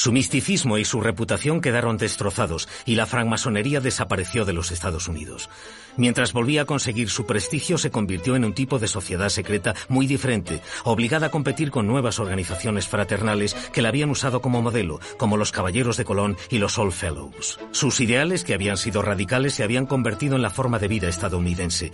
[0.00, 5.50] Su misticismo y su reputación quedaron destrozados y la francmasonería desapareció de los Estados Unidos.
[5.98, 10.06] Mientras volvía a conseguir su prestigio, se convirtió en un tipo de sociedad secreta muy
[10.06, 15.36] diferente, obligada a competir con nuevas organizaciones fraternales que la habían usado como modelo, como
[15.36, 17.58] los Caballeros de Colón y los All Fellows.
[17.70, 21.92] Sus ideales, que habían sido radicales, se habían convertido en la forma de vida estadounidense.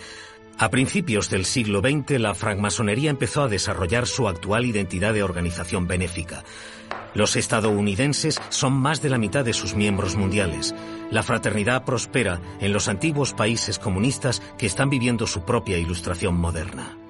[0.59, 5.87] A principios del siglo XX, la francmasonería empezó a desarrollar su actual identidad de organización
[5.87, 6.45] benéfica.
[7.17, 10.75] Los estadounidenses son más de la mitad de sus miembros mundiales.
[11.11, 17.06] La fraternidad prospera en los antiguos países comunistas que están viviendo su propia ilustración moderna.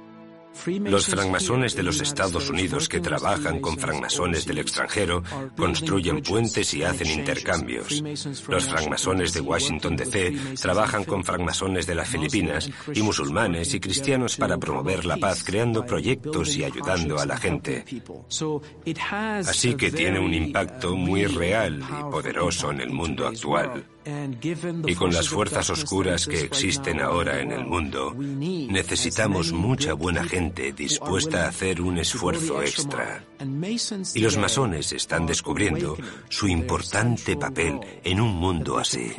[0.66, 5.22] Los francmasones de los Estados Unidos que trabajan con francmasones del extranjero
[5.56, 8.02] construyen puentes y hacen intercambios.
[8.48, 14.36] Los francmasones de Washington DC trabajan con francmasones de las Filipinas y musulmanes y cristianos
[14.36, 17.84] para promover la paz creando proyectos y ayudando a la gente.
[19.46, 23.84] Así que tiene un impacto muy real y poderoso en el mundo actual.
[24.86, 30.72] Y con las fuerzas oscuras que existen ahora en el mundo, necesitamos mucha buena gente
[30.72, 33.24] dispuesta a hacer un esfuerzo extra.
[34.14, 35.96] Y los masones están descubriendo
[36.28, 39.12] su importante papel en un mundo así.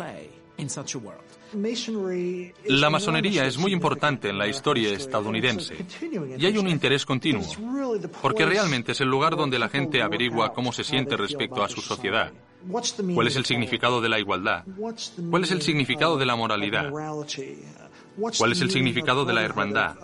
[2.65, 5.85] La masonería es muy importante en la historia estadounidense
[6.37, 7.45] y hay un interés continuo,
[8.21, 11.81] porque realmente es el lugar donde la gente averigua cómo se siente respecto a su
[11.81, 12.31] sociedad
[13.13, 14.63] ¿Cuál es el significado de la igualdad?
[15.29, 16.91] ¿Cuál es el significado de la moralidad?
[16.91, 19.95] ¿Cuál es el significado de la hermandad?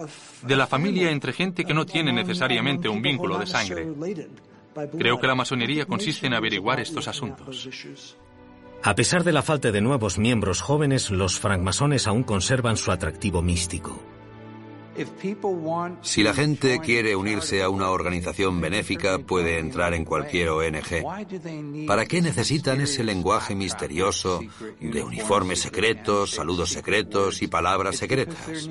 [0.44, 3.88] De la familia entre gente que no tiene necesariamente un vínculo de sangre.
[4.98, 8.16] Creo que la masonería consiste en averiguar estos asuntos.
[8.86, 13.42] A pesar de la falta de nuevos miembros jóvenes, los francmasones aún conservan su atractivo
[13.42, 13.98] místico.
[16.02, 21.88] Si la gente quiere unirse a una organización benéfica, puede entrar en cualquier ONG.
[21.88, 24.42] ¿Para qué necesitan ese lenguaje misterioso
[24.80, 28.70] de uniformes secretos, saludos secretos y palabras secretas?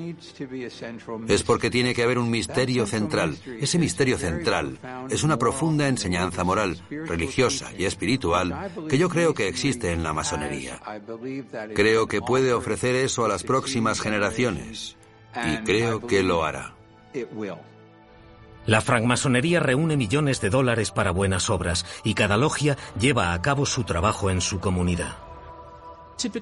[1.27, 3.37] Es porque tiene que haber un misterio central.
[3.59, 9.47] Ese misterio central es una profunda enseñanza moral, religiosa y espiritual que yo creo que
[9.47, 10.79] existe en la masonería.
[11.75, 14.95] Creo que puede ofrecer eso a las próximas generaciones
[15.35, 16.73] y creo que lo hará.
[18.65, 23.65] La francmasonería reúne millones de dólares para buenas obras y cada logia lleva a cabo
[23.65, 25.17] su trabajo en su comunidad.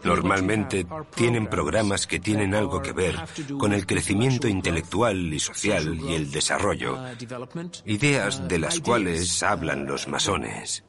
[0.03, 0.85] Normalmente
[1.15, 3.15] tienen programas que tienen algo que ver
[3.57, 6.99] con el crecimiento intelectual y social y el desarrollo,
[7.85, 10.83] ideas de las cuales hablan los masones.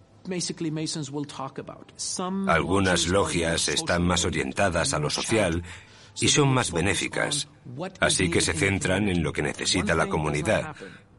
[2.47, 5.63] Algunas logias están más orientadas a lo social
[6.21, 7.49] y son más benéficas,
[8.01, 10.75] así que se centran en lo que necesita la comunidad.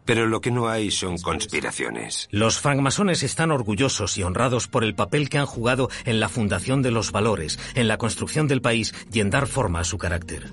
[0.06, 2.28] Pero lo que no hay son conspiraciones.
[2.30, 6.82] Los francmasones están orgullosos y honrados por el papel que han jugado en la fundación
[6.82, 10.52] de los valores, en la construcción del país y en dar forma a su carácter.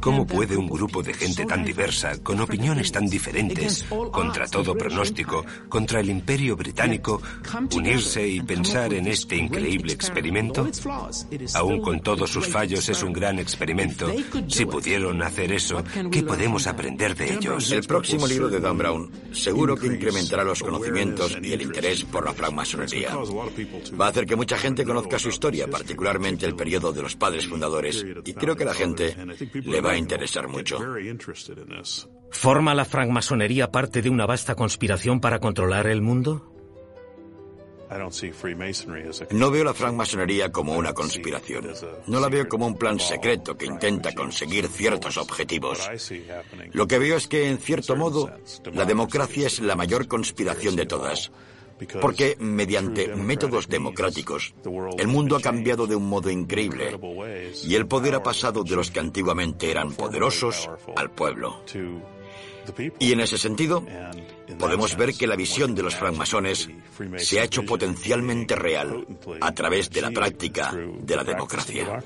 [0.00, 5.44] ¿Cómo puede un grupo de gente tan diversa, con opiniones tan diferentes, contra todo pronóstico,
[5.68, 7.22] contra el imperio británico,
[7.74, 10.68] unirse y pensar en este increíble experimento?
[11.54, 14.12] Aún con todos sus fallos es un gran experimento.
[14.48, 17.72] Si pudieron hacer eso, ¿qué podemos aprender de ellos?
[17.72, 22.24] El próximo libro de Dan Brown seguro que incrementará los conocimientos y el interés por
[22.24, 23.16] la francmasonería.
[23.98, 27.46] Va a hacer que mucha gente conozca su historia, particularmente el periodo de los padres
[27.46, 29.16] fundadores, y creo que la gente
[29.70, 30.78] le va a interesar mucho.
[32.30, 36.50] ¿Forma la francmasonería parte de una vasta conspiración para controlar el mundo?
[39.30, 41.72] No veo la francmasonería como una conspiración.
[42.06, 45.90] No la veo como un plan secreto que intenta conseguir ciertos objetivos.
[46.72, 48.32] Lo que veo es que, en cierto modo,
[48.72, 51.32] la democracia es la mayor conspiración de todas.
[52.00, 54.54] Porque mediante métodos democráticos,
[54.98, 56.98] el mundo ha cambiado de un modo increíble
[57.64, 61.62] y el poder ha pasado de los que antiguamente eran poderosos al pueblo.
[62.98, 63.84] Y en ese sentido,
[64.58, 66.68] podemos ver que la visión de los francmasones
[67.16, 69.06] se ha hecho potencialmente real
[69.40, 72.02] a través de la práctica de la democracia.